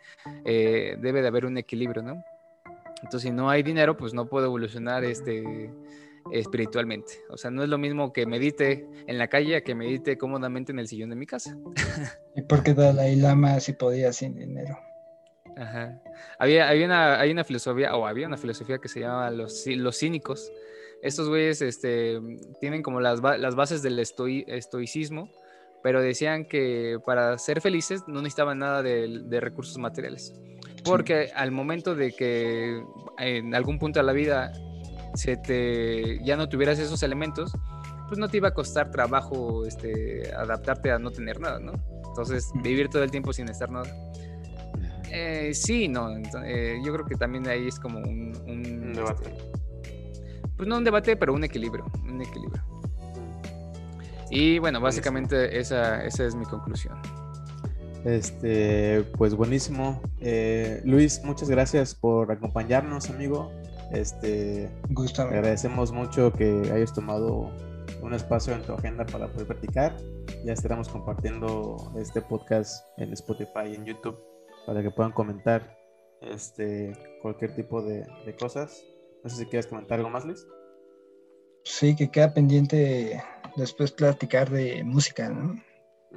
[0.45, 2.23] eh, debe de haber un equilibrio, ¿no?
[3.01, 5.71] Entonces, si no hay dinero, pues no puedo evolucionar este,
[6.31, 7.13] espiritualmente.
[7.29, 10.71] O sea, no es lo mismo que medite en la calle a que medite cómodamente
[10.71, 11.57] en el sillón de mi casa.
[12.35, 14.77] ¿Y por qué Dalai Lama si podía sin dinero?
[15.57, 16.01] Ajá.
[16.37, 20.51] Había, una, hay una filosofía, o había una filosofía que se llama los, los cínicos.
[21.01, 22.19] Estos güeyes este,
[22.59, 25.29] tienen como las, las bases del estoicismo,
[25.81, 30.33] pero decían que para ser felices no necesitaban nada de, recursos materiales.
[30.83, 32.81] Porque al momento de que
[33.17, 34.53] en algún punto de la vida
[35.13, 37.51] se te, ya no tuvieras esos elementos,
[38.07, 41.73] pues no te iba a costar trabajo este, adaptarte a no tener nada, ¿no?
[42.07, 43.87] Entonces, vivir todo el tiempo sin estar nada.
[45.11, 46.09] Eh, sí, no,
[46.45, 49.31] eh, yo creo que también ahí es como un, un debate.
[50.55, 52.63] pues no un debate, pero un equilibrio, un equilibrio.
[54.29, 56.95] Y bueno, básicamente esa, esa es mi conclusión.
[58.05, 60.01] Este, pues buenísimo.
[60.19, 63.51] Eh, Luis, muchas gracias por acompañarnos, amigo.
[63.91, 65.23] Este, Gusto.
[65.23, 67.51] agradecemos mucho que hayas tomado
[68.01, 69.95] un espacio en tu agenda para poder practicar.
[70.45, 74.17] Ya estaremos compartiendo este podcast en Spotify y en YouTube
[74.65, 75.75] para que puedan comentar
[76.21, 78.85] este, cualquier tipo de, de cosas.
[79.23, 80.45] No sé si quieres comentar algo más, Luis.
[81.63, 83.21] Sí, que queda pendiente
[83.57, 85.55] después platicar de música, ¿no?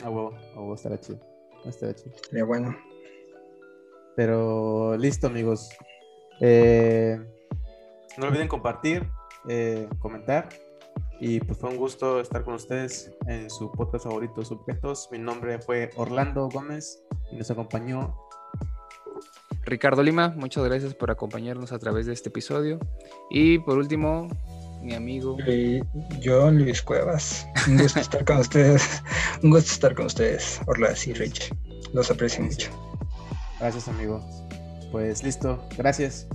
[0.03, 1.21] Ah, huevo, a huevo, estará chido.
[1.65, 2.15] Estará chido.
[2.29, 2.77] Sería bueno.
[4.17, 5.71] Pero listo, amigos.
[6.41, 7.19] Eh,
[8.19, 9.09] no olviden compartir,
[9.49, 10.49] eh, comentar.
[11.21, 15.09] Y pues fue un gusto estar con ustedes en su podcast favorito, Subjetos.
[15.13, 18.17] Mi nombre fue Orlando Gómez y nos acompañó
[19.65, 20.35] Ricardo Lima.
[20.37, 22.81] Muchas gracias por acompañarnos a través de este episodio.
[23.31, 24.29] Y por último,
[24.83, 25.37] mi amigo.
[26.21, 27.47] yo, Luis Cuevas.
[27.69, 29.03] Un gusto estar con ustedes.
[29.43, 31.55] Un gusto estar con ustedes, Orlas y Rich.
[31.93, 32.71] Los aprecio mucho.
[33.61, 34.21] Gracias, amigo.
[34.91, 35.63] Pues listo.
[35.79, 36.27] Gracias.